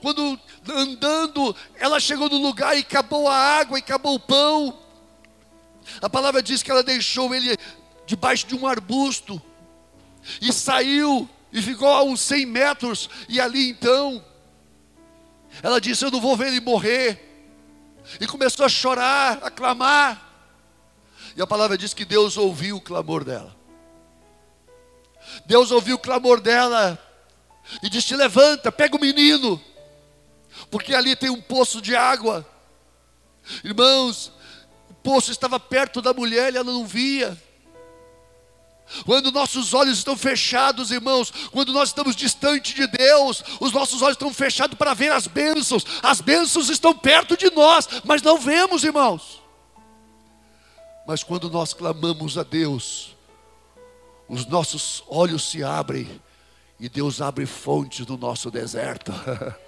Quando 0.00 0.38
andando, 0.68 1.54
ela 1.76 2.00
chegou 2.00 2.28
no 2.28 2.38
lugar 2.38 2.76
e 2.76 2.80
acabou 2.80 3.28
a 3.28 3.36
água 3.36 3.78
e 3.78 3.82
acabou 3.82 4.14
o 4.14 4.20
pão. 4.20 4.78
A 6.00 6.08
palavra 6.08 6.42
diz 6.42 6.62
que 6.62 6.70
ela 6.70 6.82
deixou 6.82 7.34
ele 7.34 7.56
debaixo 8.06 8.46
de 8.46 8.54
um 8.54 8.66
arbusto 8.66 9.40
e 10.40 10.52
saiu 10.52 11.28
e 11.52 11.60
ficou 11.62 11.88
a 11.88 12.02
uns 12.02 12.20
100 12.20 12.46
metros. 12.46 13.10
E 13.28 13.40
ali 13.40 13.68
então, 13.68 14.24
ela 15.62 15.80
disse: 15.80 16.04
Eu 16.04 16.10
não 16.10 16.20
vou 16.20 16.36
ver 16.36 16.48
ele 16.48 16.60
morrer. 16.60 17.20
E 18.20 18.26
começou 18.26 18.66
a 18.66 18.68
chorar, 18.68 19.38
a 19.42 19.50
clamar. 19.50 20.20
E 21.36 21.42
a 21.42 21.46
palavra 21.46 21.76
diz 21.76 21.94
que 21.94 22.04
Deus 22.04 22.36
ouviu 22.36 22.76
o 22.76 22.80
clamor 22.80 23.24
dela. 23.24 23.56
Deus 25.46 25.70
ouviu 25.70 25.96
o 25.96 25.98
clamor 25.98 26.40
dela 26.40 26.98
e 27.82 27.88
disse: 27.88 28.14
Levanta, 28.14 28.70
pega 28.70 28.96
o 28.96 29.00
menino, 29.00 29.60
porque 30.70 30.94
ali 30.94 31.16
tem 31.16 31.30
um 31.30 31.40
poço 31.40 31.80
de 31.80 31.96
água. 31.96 32.46
Irmãos, 33.62 34.32
poço 35.04 35.30
estava 35.30 35.60
perto 35.60 36.00
da 36.00 36.14
mulher 36.14 36.52
e 36.52 36.56
ela 36.56 36.72
não 36.72 36.86
via. 36.86 37.40
Quando 39.04 39.30
nossos 39.30 39.72
olhos 39.72 39.98
estão 39.98 40.16
fechados, 40.16 40.90
irmãos, 40.90 41.30
quando 41.52 41.72
nós 41.72 41.90
estamos 41.90 42.16
distante 42.16 42.74
de 42.74 42.86
Deus, 42.86 43.42
os 43.60 43.72
nossos 43.72 44.02
olhos 44.02 44.14
estão 44.14 44.32
fechados 44.32 44.76
para 44.76 44.94
ver 44.94 45.12
as 45.12 45.26
bênçãos. 45.26 45.84
As 46.02 46.20
bênçãos 46.20 46.68
estão 46.68 46.96
perto 46.96 47.36
de 47.36 47.50
nós, 47.50 47.88
mas 48.04 48.22
não 48.22 48.38
vemos, 48.38 48.82
irmãos. 48.82 49.42
Mas 51.06 51.22
quando 51.22 51.50
nós 51.50 51.74
clamamos 51.74 52.38
a 52.38 52.42
Deus, 52.42 53.14
os 54.28 54.46
nossos 54.46 55.02
olhos 55.06 55.44
se 55.50 55.62
abrem 55.62 56.20
e 56.80 56.88
Deus 56.88 57.20
abre 57.20 57.46
fontes 57.46 58.06
no 58.06 58.16
nosso 58.16 58.50
deserto. 58.50 59.12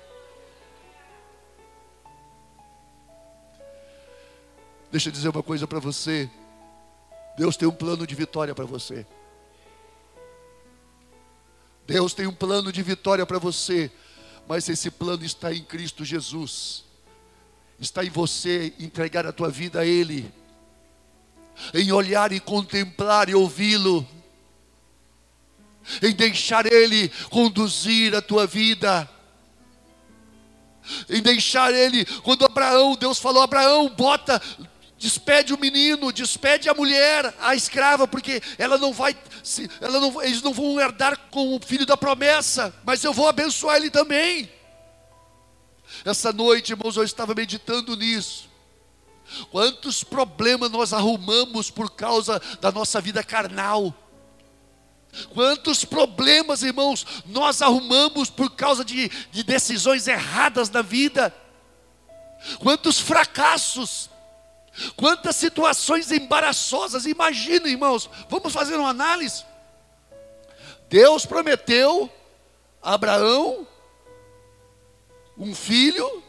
Deixa 4.96 5.10
eu 5.10 5.12
dizer 5.12 5.28
uma 5.28 5.42
coisa 5.42 5.66
para 5.66 5.78
você. 5.78 6.26
Deus 7.36 7.54
tem 7.54 7.68
um 7.68 7.72
plano 7.72 8.06
de 8.06 8.14
vitória 8.14 8.54
para 8.54 8.64
você. 8.64 9.06
Deus 11.86 12.14
tem 12.14 12.26
um 12.26 12.32
plano 12.32 12.72
de 12.72 12.82
vitória 12.82 13.26
para 13.26 13.38
você, 13.38 13.92
mas 14.48 14.66
esse 14.70 14.90
plano 14.90 15.22
está 15.22 15.52
em 15.52 15.62
Cristo 15.62 16.02
Jesus. 16.02 16.82
Está 17.78 18.06
em 18.06 18.08
você 18.08 18.72
entregar 18.78 19.26
a 19.26 19.32
tua 19.32 19.50
vida 19.50 19.80
a 19.80 19.84
Ele, 19.84 20.32
em 21.74 21.92
olhar 21.92 22.32
e 22.32 22.40
contemplar 22.40 23.28
e 23.28 23.34
ouvi-lo, 23.34 24.08
em 26.02 26.14
deixar 26.14 26.64
Ele 26.64 27.10
conduzir 27.28 28.14
a 28.14 28.22
tua 28.22 28.46
vida 28.46 29.06
em 31.08 31.20
deixar 31.20 31.74
ele, 31.74 32.04
quando 32.22 32.44
Abraão, 32.44 32.94
Deus 32.94 33.18
falou: 33.18 33.42
Abraão, 33.42 33.88
bota 33.88 34.40
Despede 34.98 35.52
o 35.52 35.60
menino, 35.60 36.10
despede 36.10 36.70
a 36.70 36.74
mulher, 36.74 37.34
a 37.40 37.54
escrava, 37.54 38.08
porque 38.08 38.42
ela 38.56 38.78
não 38.78 38.94
vai, 38.94 39.14
ela 39.80 40.00
não, 40.00 40.22
eles 40.22 40.40
não 40.40 40.54
vão 40.54 40.80
herdar 40.80 41.18
com 41.30 41.54
o 41.54 41.60
filho 41.60 41.84
da 41.84 41.98
promessa, 41.98 42.74
mas 42.82 43.04
eu 43.04 43.12
vou 43.12 43.28
abençoar 43.28 43.76
ele 43.76 43.90
também. 43.90 44.50
Essa 46.04 46.32
noite, 46.32 46.72
irmãos, 46.72 46.96
eu 46.96 47.04
estava 47.04 47.34
meditando 47.34 47.94
nisso. 47.94 48.48
Quantos 49.50 50.02
problemas 50.02 50.70
nós 50.70 50.92
arrumamos 50.92 51.70
por 51.70 51.90
causa 51.90 52.40
da 52.60 52.72
nossa 52.72 52.98
vida 53.00 53.22
carnal? 53.22 53.94
Quantos 55.34 55.84
problemas, 55.84 56.62
irmãos, 56.62 57.06
nós 57.26 57.60
arrumamos 57.60 58.30
por 58.30 58.50
causa 58.50 58.84
de, 58.84 59.08
de 59.30 59.42
decisões 59.42 60.06
erradas 60.06 60.70
na 60.70 60.80
vida? 60.80 61.34
Quantos 62.58 62.98
fracassos? 62.98 64.10
Quantas 64.96 65.36
situações 65.36 66.10
embaraçosas, 66.10 67.06
imagina, 67.06 67.68
irmãos, 67.68 68.10
vamos 68.28 68.52
fazer 68.52 68.76
uma 68.76 68.90
análise. 68.90 69.44
Deus 70.88 71.24
prometeu 71.24 72.10
a 72.82 72.94
Abraão 72.94 73.66
um 75.38 75.54
filho, 75.54 76.22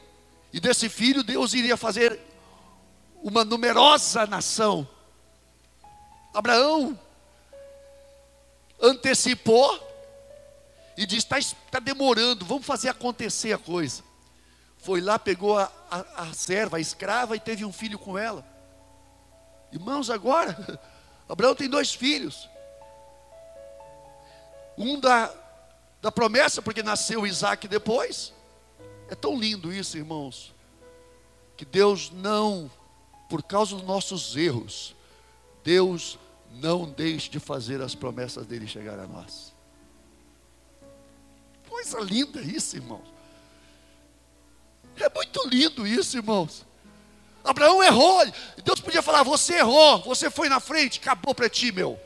e 0.51 0.59
desse 0.59 0.89
filho 0.89 1.23
Deus 1.23 1.53
iria 1.53 1.77
fazer 1.77 2.19
uma 3.21 3.43
numerosa 3.43 4.25
nação. 4.25 4.87
Abraão 6.33 6.97
antecipou 8.81 9.85
e 10.97 11.05
disse: 11.05 11.25
está 11.25 11.37
tá 11.71 11.79
demorando, 11.79 12.45
vamos 12.45 12.65
fazer 12.65 12.89
acontecer 12.89 13.53
a 13.53 13.57
coisa 13.57 14.06
foi 14.87 15.01
lá, 15.01 15.19
pegou 15.19 15.57
a, 15.59 15.69
a, 15.91 16.23
a 16.23 16.33
serva, 16.33 16.77
a 16.77 16.79
escrava, 16.79 17.35
e 17.35 17.41
teve 17.41 17.65
um 17.65 17.73
filho 17.73 17.99
com 17.99 18.17
ela. 18.17 18.41
Irmãos, 19.69 20.09
agora, 20.09 20.79
Abraão 21.27 21.53
tem 21.53 21.69
dois 21.69 21.93
filhos. 21.93 22.49
Um 24.77 24.97
da, 24.97 25.29
da 26.01 26.09
promessa, 26.09 26.61
porque 26.61 26.81
nasceu 26.81 27.27
Isaac 27.27 27.67
depois. 27.67 28.31
É 29.09 29.15
tão 29.15 29.37
lindo 29.37 29.73
isso, 29.73 29.97
irmãos, 29.97 30.55
que 31.57 31.65
Deus 31.65 32.09
não, 32.09 32.71
por 33.29 33.43
causa 33.43 33.75
dos 33.75 33.83
nossos 33.83 34.37
erros, 34.37 34.95
Deus 35.65 36.17
não 36.49 36.89
deixe 36.89 37.29
de 37.29 37.41
fazer 37.41 37.81
as 37.81 37.93
promessas 37.93 38.45
dele 38.45 38.65
chegar 38.65 38.97
a 38.97 39.05
nós. 39.05 39.53
Coisa 41.67 41.99
linda 41.99 42.39
isso, 42.39 42.77
irmãos. 42.77 43.16
É 44.99 45.09
muito 45.13 45.47
lindo 45.47 45.85
isso, 45.85 46.17
irmãos. 46.17 46.65
Abraão 47.43 47.83
errou. 47.83 48.25
Deus 48.63 48.79
podia 48.79 49.01
falar: 49.01 49.23
Você 49.23 49.55
errou, 49.55 50.01
você 50.01 50.29
foi 50.29 50.49
na 50.49 50.59
frente, 50.59 50.99
acabou 50.99 51.33
para 51.33 51.49
ti, 51.49 51.71
meu. 51.71 51.99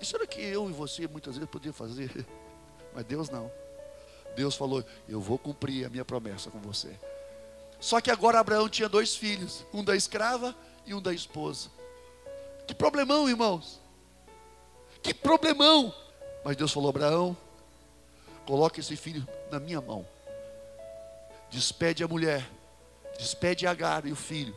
Isso 0.00 0.14
era 0.14 0.26
que 0.26 0.40
eu 0.40 0.68
e 0.68 0.72
você 0.72 1.08
muitas 1.08 1.34
vezes 1.34 1.50
podíamos 1.50 1.78
fazer. 1.78 2.10
Mas 2.94 3.04
Deus 3.04 3.30
não. 3.30 3.50
Deus 4.36 4.54
falou: 4.54 4.84
Eu 5.08 5.20
vou 5.20 5.38
cumprir 5.38 5.86
a 5.86 5.88
minha 5.88 6.04
promessa 6.04 6.50
com 6.50 6.60
você. 6.60 6.90
Só 7.80 8.00
que 8.00 8.10
agora 8.10 8.38
Abraão 8.38 8.68
tinha 8.68 8.88
dois 8.88 9.16
filhos: 9.16 9.64
um 9.72 9.82
da 9.82 9.96
escrava 9.96 10.54
e 10.86 10.94
um 10.94 11.00
da 11.00 11.12
esposa. 11.12 11.70
Que 12.66 12.74
problemão, 12.74 13.28
irmãos. 13.28 13.80
Que 15.02 15.12
problemão. 15.14 15.94
Mas 16.44 16.56
Deus 16.56 16.72
falou: 16.72 16.90
Abraão, 16.90 17.36
coloque 18.46 18.80
esse 18.80 18.96
filho 18.96 19.26
na 19.50 19.58
minha 19.58 19.80
mão 19.80 20.13
despede 21.54 22.02
a 22.02 22.08
mulher, 22.08 22.50
despede 23.16 23.64
Agar 23.64 24.04
e 24.06 24.12
o 24.12 24.16
filho. 24.16 24.54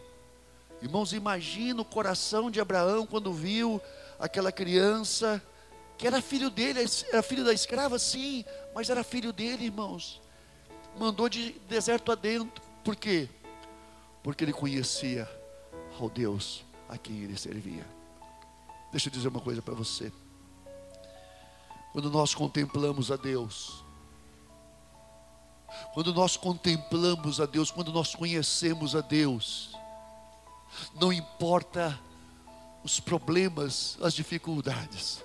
Irmãos, 0.82 1.14
imagina 1.14 1.80
o 1.80 1.86
coração 1.86 2.50
de 2.50 2.60
Abraão 2.60 3.06
quando 3.06 3.32
viu 3.32 3.80
aquela 4.20 4.52
criança, 4.52 5.42
que 5.96 6.08
era 6.08 6.22
filho 6.24 6.50
dele, 6.50 6.84
era 7.12 7.22
filho 7.22 7.46
da 7.46 7.54
escrava, 7.54 8.00
sim, 8.00 8.44
mas 8.74 8.90
era 8.90 9.04
filho 9.04 9.32
dele, 9.32 9.66
irmãos. 9.66 10.20
Mandou 10.98 11.30
de 11.30 11.52
deserto 11.70 12.12
adentro, 12.12 12.64
por 12.84 12.96
quê? 12.96 13.30
Porque 14.24 14.44
ele 14.44 14.54
conhecia 14.54 15.30
ao 16.00 16.10
Deus 16.10 16.66
a 16.90 16.98
quem 16.98 17.24
ele 17.24 17.38
servia. 17.38 17.86
Deixa 18.92 19.08
eu 19.08 19.14
dizer 19.14 19.28
uma 19.28 19.42
coisa 19.42 19.62
para 19.62 19.76
você. 19.76 20.12
Quando 21.92 22.10
nós 22.10 22.34
contemplamos 22.34 23.12
a 23.12 23.16
Deus, 23.16 23.84
quando 25.94 26.14
nós 26.14 26.38
contemplamos 26.38 27.40
a 27.40 27.46
Deus, 27.46 27.72
quando 27.72 27.92
nós 27.92 28.14
conhecemos 28.16 28.96
a 28.96 29.02
Deus, 29.02 29.72
não 31.00 31.12
importa 31.12 32.00
os 32.84 33.00
problemas, 33.00 33.98
as 34.02 34.14
dificuldades, 34.14 35.24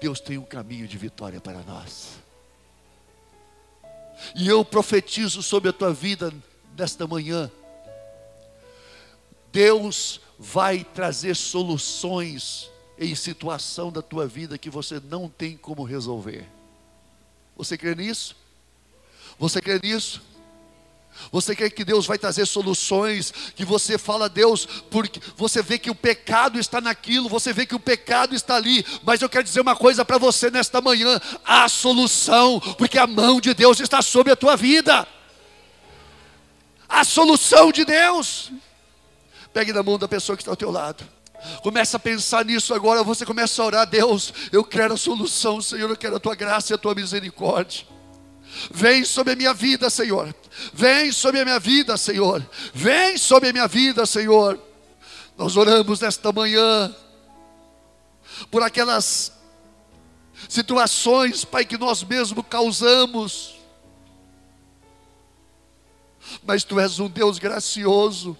Deus 0.00 0.20
tem 0.20 0.38
um 0.38 0.44
caminho 0.44 0.86
de 0.86 0.98
vitória 0.98 1.40
para 1.40 1.62
nós. 1.62 2.10
E 4.34 4.48
eu 4.48 4.64
profetizo 4.64 5.42
sobre 5.42 5.70
a 5.70 5.72
tua 5.72 5.92
vida 5.92 6.32
nesta 6.76 7.06
manhã. 7.06 7.50
Deus 9.50 10.20
vai 10.38 10.84
trazer 10.84 11.36
soluções 11.36 12.70
em 12.98 13.14
situação 13.14 13.90
da 13.90 14.02
tua 14.02 14.26
vida 14.26 14.58
que 14.58 14.70
você 14.70 15.00
não 15.00 15.28
tem 15.28 15.56
como 15.56 15.82
resolver. 15.82 16.48
Você 17.56 17.76
crê 17.76 17.94
nisso? 17.94 18.36
Você 19.42 19.60
crê 19.60 19.80
nisso? 19.82 20.22
Você 21.32 21.56
quer 21.56 21.68
que 21.68 21.84
Deus 21.84 22.06
vai 22.06 22.16
trazer 22.16 22.46
soluções, 22.46 23.32
que 23.56 23.64
você 23.64 23.98
fala 23.98 24.26
a 24.26 24.28
Deus, 24.28 24.66
porque 24.88 25.20
você 25.36 25.60
vê 25.60 25.80
que 25.80 25.90
o 25.90 25.96
pecado 25.96 26.60
está 26.60 26.80
naquilo, 26.80 27.28
você 27.28 27.52
vê 27.52 27.66
que 27.66 27.74
o 27.74 27.80
pecado 27.80 28.36
está 28.36 28.54
ali, 28.54 28.86
mas 29.02 29.20
eu 29.20 29.28
quero 29.28 29.42
dizer 29.42 29.60
uma 29.60 29.74
coisa 29.74 30.04
para 30.04 30.16
você 30.16 30.48
nesta 30.48 30.80
manhã: 30.80 31.20
há 31.44 31.68
solução, 31.68 32.60
porque 32.78 32.96
a 32.96 33.06
mão 33.08 33.40
de 33.40 33.52
Deus 33.52 33.80
está 33.80 34.00
sobre 34.00 34.32
a 34.32 34.36
tua 34.36 34.56
vida. 34.56 35.08
A 36.88 37.02
solução 37.02 37.72
de 37.72 37.84
Deus. 37.84 38.52
Pegue 39.52 39.72
na 39.72 39.82
mão 39.82 39.98
da 39.98 40.06
pessoa 40.06 40.36
que 40.36 40.42
está 40.42 40.52
ao 40.52 40.56
teu 40.56 40.70
lado. 40.70 41.04
Começa 41.64 41.96
a 41.96 42.00
pensar 42.00 42.44
nisso 42.44 42.72
agora, 42.72 43.02
você 43.02 43.26
começa 43.26 43.60
a 43.60 43.66
orar, 43.66 43.86
Deus, 43.88 44.32
eu 44.52 44.62
quero 44.62 44.94
a 44.94 44.96
solução, 44.96 45.60
Senhor, 45.60 45.90
eu 45.90 45.96
quero 45.96 46.14
a 46.14 46.20
tua 46.20 46.36
graça 46.36 46.72
e 46.72 46.74
a 46.76 46.78
tua 46.78 46.94
misericórdia. 46.94 47.90
Vem 48.70 49.04
sobre 49.04 49.32
a 49.32 49.36
minha 49.36 49.54
vida, 49.54 49.88
Senhor. 49.88 50.34
Vem 50.72 51.10
sobre 51.12 51.40
a 51.40 51.44
minha 51.44 51.58
vida, 51.58 51.96
Senhor. 51.96 52.46
Vem 52.74 53.16
sobre 53.16 53.48
a 53.48 53.52
minha 53.52 53.66
vida, 53.66 54.04
Senhor. 54.06 54.58
Nós 55.36 55.56
oramos 55.56 56.00
nesta 56.00 56.32
manhã 56.32 56.94
por 58.50 58.62
aquelas 58.62 59.32
situações, 60.48 61.44
Pai, 61.44 61.64
que 61.64 61.78
nós 61.78 62.02
mesmos 62.04 62.44
causamos. 62.48 63.54
Mas 66.44 66.64
Tu 66.64 66.78
és 66.78 66.98
um 66.98 67.08
Deus 67.08 67.38
gracioso. 67.38 68.36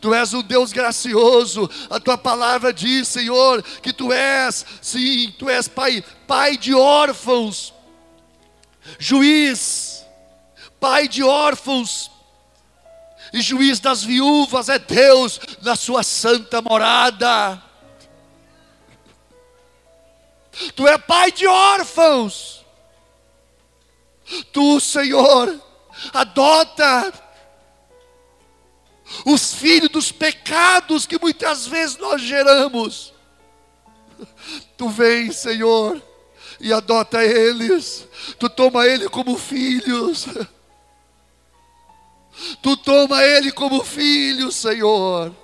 Tu 0.00 0.12
és 0.14 0.34
um 0.34 0.42
Deus 0.42 0.72
gracioso. 0.72 1.68
A 1.88 1.98
tua 1.98 2.16
palavra 2.18 2.72
diz, 2.72 3.08
Senhor, 3.08 3.62
que 3.82 3.92
tu 3.92 4.12
és, 4.12 4.64
sim, 4.80 5.34
tu 5.38 5.48
és 5.48 5.68
pai, 5.68 6.04
pai 6.26 6.56
de 6.56 6.74
órfãos, 6.74 7.72
juiz, 8.98 10.04
pai 10.78 11.08
de 11.08 11.22
órfãos 11.22 12.10
e 13.32 13.40
juiz 13.40 13.78
das 13.78 14.02
viúvas 14.02 14.68
é 14.68 14.78
Deus 14.78 15.40
na 15.62 15.76
sua 15.76 16.02
santa 16.02 16.60
morada. 16.60 17.62
Tu 20.74 20.86
é 20.86 20.98
pai 20.98 21.30
de 21.30 21.46
órfãos. 21.46 22.64
Tu, 24.52 24.80
Senhor, 24.80 25.60
adota 26.12 27.12
os 29.24 29.54
filhos 29.54 29.88
dos 29.88 30.12
pecados 30.12 31.06
que 31.06 31.18
muitas 31.18 31.66
vezes 31.66 31.96
nós 31.96 32.20
geramos. 32.20 33.12
Tu 34.76 34.88
vem, 34.88 35.32
Senhor, 35.32 36.02
e 36.60 36.72
adota 36.72 37.24
eles. 37.24 38.06
Tu 38.38 38.48
toma 38.48 38.86
ele 38.86 39.08
como 39.08 39.36
filhos. 39.38 40.26
Tu 42.62 42.76
toma 42.76 43.22
ele 43.24 43.52
como 43.52 43.84
filho, 43.84 44.50
Senhor. 44.52 45.34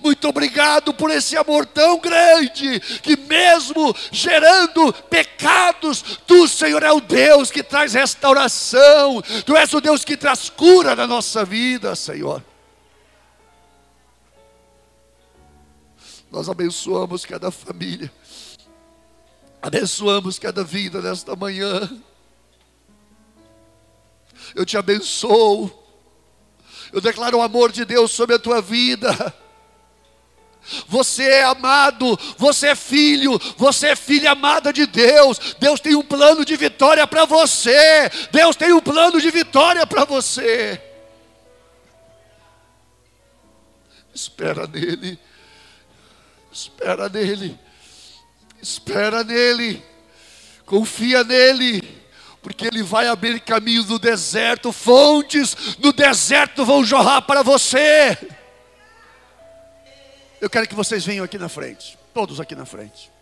Muito 0.00 0.28
obrigado 0.28 0.92
por 0.92 1.10
esse 1.10 1.36
amor 1.36 1.64
tão 1.66 1.98
grande, 1.98 2.78
que 3.02 3.16
mesmo 3.16 3.94
gerando 4.10 4.92
pecados, 5.08 6.02
tu, 6.26 6.46
Senhor, 6.46 6.82
é 6.82 6.92
o 6.92 7.00
Deus 7.00 7.50
que 7.50 7.62
traz 7.62 7.94
restauração, 7.94 9.22
tu 9.44 9.56
és 9.56 9.72
o 9.72 9.80
Deus 9.80 10.04
que 10.04 10.16
traz 10.16 10.50
cura 10.50 10.94
na 10.94 11.06
nossa 11.06 11.44
vida, 11.44 11.94
Senhor. 11.96 12.44
Nós 16.30 16.48
abençoamos 16.48 17.26
cada 17.26 17.50
família, 17.50 18.12
abençoamos 19.62 20.40
cada 20.40 20.64
vida 20.64 21.00
nesta 21.00 21.36
manhã. 21.36 21.88
Eu 24.54 24.66
te 24.66 24.76
abençoo, 24.76 25.70
eu 26.92 27.00
declaro 27.00 27.38
o 27.38 27.42
amor 27.42 27.70
de 27.70 27.84
Deus 27.84 28.10
sobre 28.10 28.34
a 28.34 28.38
tua 28.38 28.60
vida. 28.60 29.32
Você 30.86 31.24
é 31.24 31.42
amado, 31.42 32.18
você 32.36 32.68
é 32.68 32.76
filho, 32.76 33.38
você 33.56 33.88
é 33.88 33.96
filha 33.96 34.32
amada 34.32 34.72
de 34.72 34.86
Deus. 34.86 35.56
Deus 35.58 35.80
tem 35.80 35.94
um 35.94 36.02
plano 36.02 36.44
de 36.44 36.56
vitória 36.56 37.06
para 37.06 37.24
você. 37.24 38.10
Deus 38.30 38.54
tem 38.54 38.72
um 38.72 38.80
plano 38.80 39.20
de 39.20 39.30
vitória 39.30 39.86
para 39.86 40.04
você. 40.04 40.80
Espera 44.14 44.66
nele. 44.66 45.18
Espera 46.52 47.08
nele. 47.08 47.58
Espera 48.62 49.24
nele. 49.24 49.84
Confia 50.64 51.24
nele. 51.24 51.82
Porque 52.40 52.66
ele 52.66 52.82
vai 52.82 53.08
abrir 53.08 53.40
caminhos 53.40 53.88
no 53.88 53.98
deserto, 53.98 54.72
fontes 54.72 55.76
no 55.78 55.92
deserto 55.92 56.64
vão 56.64 56.84
jorrar 56.84 57.22
para 57.22 57.42
você. 57.42 58.16
Eu 60.40 60.50
quero 60.50 60.66
que 60.66 60.74
vocês 60.74 61.04
venham 61.04 61.24
aqui 61.24 61.38
na 61.38 61.48
frente, 61.48 61.96
todos 62.12 62.40
aqui 62.40 62.56
na 62.56 62.66
frente. 62.66 63.12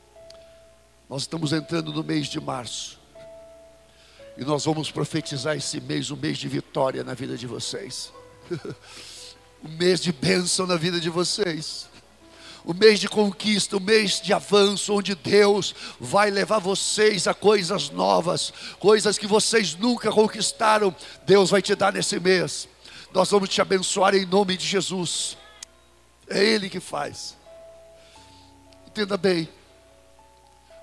Nós 1.09 1.23
estamos 1.23 1.53
entrando 1.53 1.93
no 1.93 2.03
mês 2.03 2.29
de 2.29 2.41
março. 2.41 2.99
E 4.39 4.45
nós 4.45 4.65
vamos 4.65 4.91
profetizar 4.91 5.55
esse 5.55 5.83
mês, 5.83 6.11
um 6.11 6.17
mês 6.17 6.39
de 6.39 6.49
vitória 6.49 7.05
na 7.05 7.13
vida 7.13 7.37
de 7.37 7.47
vocês. 7.47 8.11
um 9.63 9.69
mês 9.69 10.01
de 10.01 10.13
bênção 10.13 10.67
na 10.67 10.77
vida 10.77 10.99
de 10.99 11.11
vocês 11.11 11.90
o 12.65 12.75
mês 12.75 13.01
de 13.01 13.09
conquista, 13.09 13.77
o 13.77 13.81
mês 13.81 14.21
de 14.21 14.33
avanço, 14.33 14.95
onde 14.95 15.15
Deus 15.15 15.75
vai 15.99 16.31
levar 16.31 16.59
vocês 16.59 17.27
a 17.27 17.35
coisas 17.35 17.91
novas, 17.91 18.53
coisas 18.79 19.19
que 19.19 19.27
vocês 19.27 19.75
nunca 19.75 20.11
conquistaram, 20.11 20.95
Deus 21.25 21.51
vai 21.51 21.63
te 21.63 21.75
dar 21.75 21.93
nesse 21.93 22.19
mês. 22.21 22.69
Nós 23.13 23.31
vamos 23.31 23.49
te 23.49 23.61
abençoar 23.61 24.15
em 24.15 24.27
nome 24.27 24.57
de 24.57 24.67
Jesus. 24.67 25.37
É 26.29 26.45
Ele 26.45 26.69
que 26.69 26.81
faz. 26.81 27.37
Entenda 28.87 29.17
bem, 29.17 29.49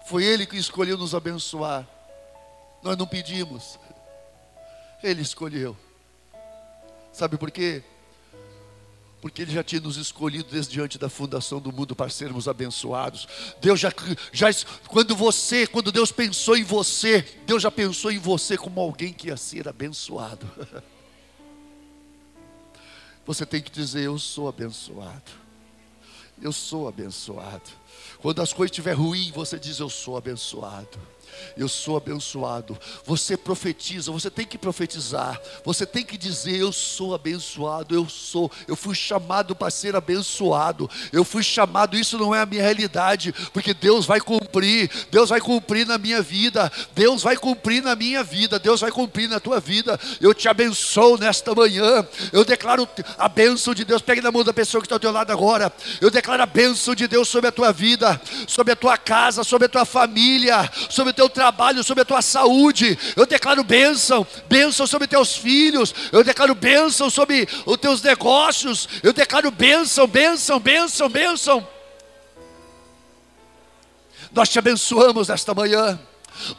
foi 0.08 0.24
Ele 0.24 0.46
que 0.46 0.58
escolheu 0.58 0.98
nos 0.98 1.14
abençoar, 1.14 1.86
nós 2.82 2.98
não 2.98 3.06
pedimos, 3.06 3.78
Ele 5.04 5.22
escolheu. 5.22 5.76
Sabe 7.12 7.38
por 7.38 7.52
quê? 7.52 7.84
Porque 9.28 9.42
Ele 9.42 9.52
já 9.52 9.62
tinha 9.62 9.82
nos 9.82 9.98
escolhido 9.98 10.48
desde 10.50 10.72
diante 10.72 10.98
da 10.98 11.10
fundação 11.10 11.60
do 11.60 11.70
mundo 11.70 11.94
para 11.94 12.10
sermos 12.10 12.48
abençoados. 12.48 13.28
Deus 13.60 13.78
já, 13.78 13.92
já, 14.32 14.48
quando 14.88 15.18
você, 15.18 15.68
quando 15.68 15.92
Deus 15.92 16.14
pensou 16.14 16.56
em 16.56 16.64
você, 16.64 17.22
Deus 17.46 17.62
já 17.62 17.70
pensou 17.70 18.10
em 18.10 18.20
você 18.20 18.58
como 18.58 18.80
alguém 18.80 19.12
que 19.12 19.28
ia 19.28 19.36
ser 19.36 19.68
abençoado. 19.68 20.50
Você 23.26 23.46
tem 23.46 23.62
que 23.62 23.70
dizer: 23.70 24.04
Eu 24.04 24.18
sou 24.18 24.48
abençoado. 24.48 25.32
Eu 26.42 26.54
sou 26.54 26.88
abençoado. 26.88 27.70
Quando 28.20 28.42
as 28.42 28.54
coisas 28.54 28.72
estiverem 28.72 28.98
ruins, 28.98 29.32
você 29.32 29.60
diz: 29.60 29.80
Eu 29.80 29.90
sou 29.90 30.16
abençoado 30.16 30.98
eu 31.56 31.68
sou 31.68 31.98
abençoado. 31.98 32.78
Você 33.06 33.36
profetiza, 33.36 34.12
você 34.12 34.30
tem 34.30 34.46
que 34.46 34.58
profetizar, 34.58 35.42
você 35.64 35.86
tem 35.86 36.04
que 36.04 36.18
dizer: 36.18 36.60
Eu 36.60 36.72
sou 36.72 37.14
abençoado, 37.14 37.96
eu 37.96 38.08
sou, 38.08 38.52
eu 38.68 38.76
fui 38.76 38.96
chamado 38.96 39.56
para 39.56 39.72
ser 39.72 39.96
abençoado, 39.96 40.90
eu 41.12 41.24
fui 41.24 41.44
chamado, 41.44 41.98
isso 41.98 42.18
não 42.18 42.34
é 42.34 42.42
a 42.42 42.46
minha 42.46 42.62
realidade, 42.62 43.34
porque 43.54 43.74
Deus 43.74 44.06
vai 44.06 44.20
cumprir, 44.20 44.90
Deus 45.12 45.30
vai 45.30 45.40
cumprir 45.40 45.86
na 45.86 45.98
minha 45.98 46.22
vida, 46.22 46.72
Deus 46.94 47.24
vai 47.24 47.38
cumprir 47.38 47.82
na 47.82 47.96
minha 47.96 48.24
vida, 48.24 48.60
Deus 48.60 48.82
vai 48.82 48.92
cumprir 48.92 49.30
na 49.30 49.40
tua 49.40 49.60
vida. 49.60 50.00
Eu 50.20 50.34
te 50.34 50.48
abençoo 50.48 51.18
nesta 51.18 51.54
manhã, 51.54 52.08
eu 52.32 52.44
declaro 52.44 52.88
a 53.18 53.28
bênção 53.28 53.74
de 53.74 53.84
Deus, 53.84 54.02
pegue 54.02 54.22
na 54.22 54.32
mão 54.32 54.44
da 54.44 54.54
pessoa 54.54 54.82
que 54.82 54.86
está 54.86 54.96
ao 54.96 55.00
teu 55.00 55.12
lado 55.12 55.32
agora, 55.32 55.72
eu 56.02 56.10
declaro 56.10 56.44
a 56.44 56.46
bênção 56.46 56.96
de 56.96 57.08
Deus 57.08 57.28
sobre 57.28 57.50
a 57.50 57.52
tua 57.52 57.72
vida, 57.72 58.20
sobre 58.48 58.74
a 58.74 58.76
tua 58.76 58.98
casa, 58.98 59.44
sobre 59.44 59.66
a 59.66 59.70
tua 59.70 59.86
família, 59.86 60.70
sobre 60.90 61.14
teu 61.18 61.28
trabalho 61.28 61.84
sobre 61.84 62.04
a 62.04 62.06
tua 62.06 62.22
saúde. 62.22 62.98
Eu 63.16 63.26
declaro 63.26 63.64
bênção, 63.64 64.26
bênção 64.48 64.86
sobre 64.86 65.08
teus 65.08 65.36
filhos. 65.36 65.94
Eu 66.12 66.24
declaro 66.24 66.54
bênção 66.54 67.10
sobre 67.10 67.50
os 67.66 67.78
teus 67.78 68.02
negócios. 68.04 68.88
Eu 69.02 69.12
declaro 69.12 69.50
bênção, 69.50 70.06
bênção, 70.06 70.60
bênção, 70.60 71.10
bênção. 71.10 71.68
Nós 74.32 74.48
te 74.50 74.60
abençoamos 74.60 75.28
nesta 75.28 75.56
manhã. 75.56 76.00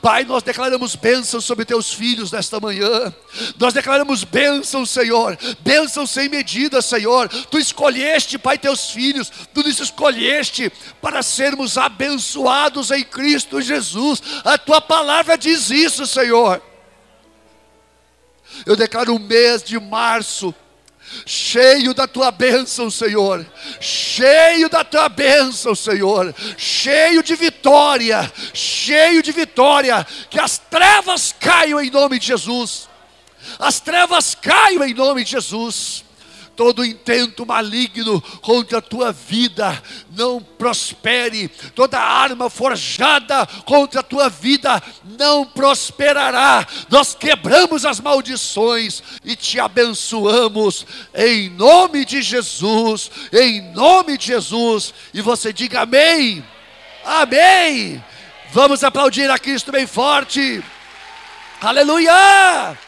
Pai, 0.02 0.24
nós 0.24 0.42
declaramos 0.42 0.94
bênção 0.94 1.40
sobre 1.40 1.64
teus 1.64 1.92
filhos 1.92 2.32
nesta 2.32 2.58
manhã. 2.60 3.14
Nós 3.58 3.72
declaramos 3.72 4.24
bênção, 4.24 4.84
Senhor. 4.84 5.38
Bênção 5.60 6.06
sem 6.06 6.28
medida, 6.28 6.82
Senhor. 6.82 7.28
Tu 7.28 7.58
escolheste, 7.58 8.38
Pai, 8.38 8.58
teus 8.58 8.90
filhos. 8.90 9.30
Tu 9.52 9.62
nos 9.62 9.78
escolheste 9.80 10.72
para 11.00 11.22
sermos 11.22 11.78
abençoados 11.78 12.90
em 12.90 13.04
Cristo 13.04 13.60
Jesus. 13.60 14.22
A 14.44 14.58
tua 14.58 14.80
palavra 14.80 15.36
diz 15.36 15.70
isso, 15.70 16.06
Senhor. 16.06 16.62
Eu 18.66 18.76
declaro 18.76 19.14
o 19.14 19.18
mês 19.18 19.62
de 19.62 19.78
março 19.78 20.54
cheio 21.24 21.94
da 21.94 22.06
tua 22.06 22.30
bênção, 22.30 22.90
Senhor, 22.90 23.46
cheio 23.80 24.68
da 24.68 24.84
tua 24.84 25.08
bênção, 25.08 25.74
Senhor, 25.74 26.34
cheio 26.56 27.22
de 27.22 27.34
vitória, 27.34 28.30
cheio 28.52 29.22
de 29.22 29.32
vitória, 29.32 30.06
que 30.30 30.40
as 30.40 30.58
trevas 30.58 31.34
caiam 31.38 31.80
em 31.80 31.90
nome 31.90 32.18
de 32.18 32.26
Jesus, 32.26 32.88
as 33.58 33.80
trevas 33.80 34.34
caiam 34.34 34.84
em 34.84 34.94
nome 34.94 35.24
de 35.24 35.32
Jesus. 35.32 36.07
Todo 36.58 36.84
intento 36.84 37.46
maligno 37.46 38.20
contra 38.42 38.78
a 38.78 38.82
tua 38.82 39.12
vida 39.12 39.80
não 40.10 40.42
prospere, 40.42 41.46
toda 41.72 42.00
arma 42.00 42.50
forjada 42.50 43.46
contra 43.64 44.00
a 44.00 44.02
tua 44.02 44.28
vida 44.28 44.82
não 45.16 45.44
prosperará. 45.44 46.66
Nós 46.90 47.14
quebramos 47.14 47.84
as 47.84 48.00
maldições 48.00 49.04
e 49.24 49.36
te 49.36 49.60
abençoamos 49.60 50.84
em 51.14 51.48
nome 51.48 52.04
de 52.04 52.20
Jesus, 52.20 53.08
em 53.32 53.62
nome 53.72 54.18
de 54.18 54.26
Jesus. 54.26 54.92
E 55.14 55.20
você 55.20 55.52
diga 55.52 55.82
amém. 55.82 56.44
Amém. 57.04 58.02
Vamos 58.50 58.82
aplaudir 58.82 59.30
a 59.30 59.38
Cristo 59.38 59.70
bem 59.70 59.86
forte. 59.86 60.60
Aleluia! 61.60 62.87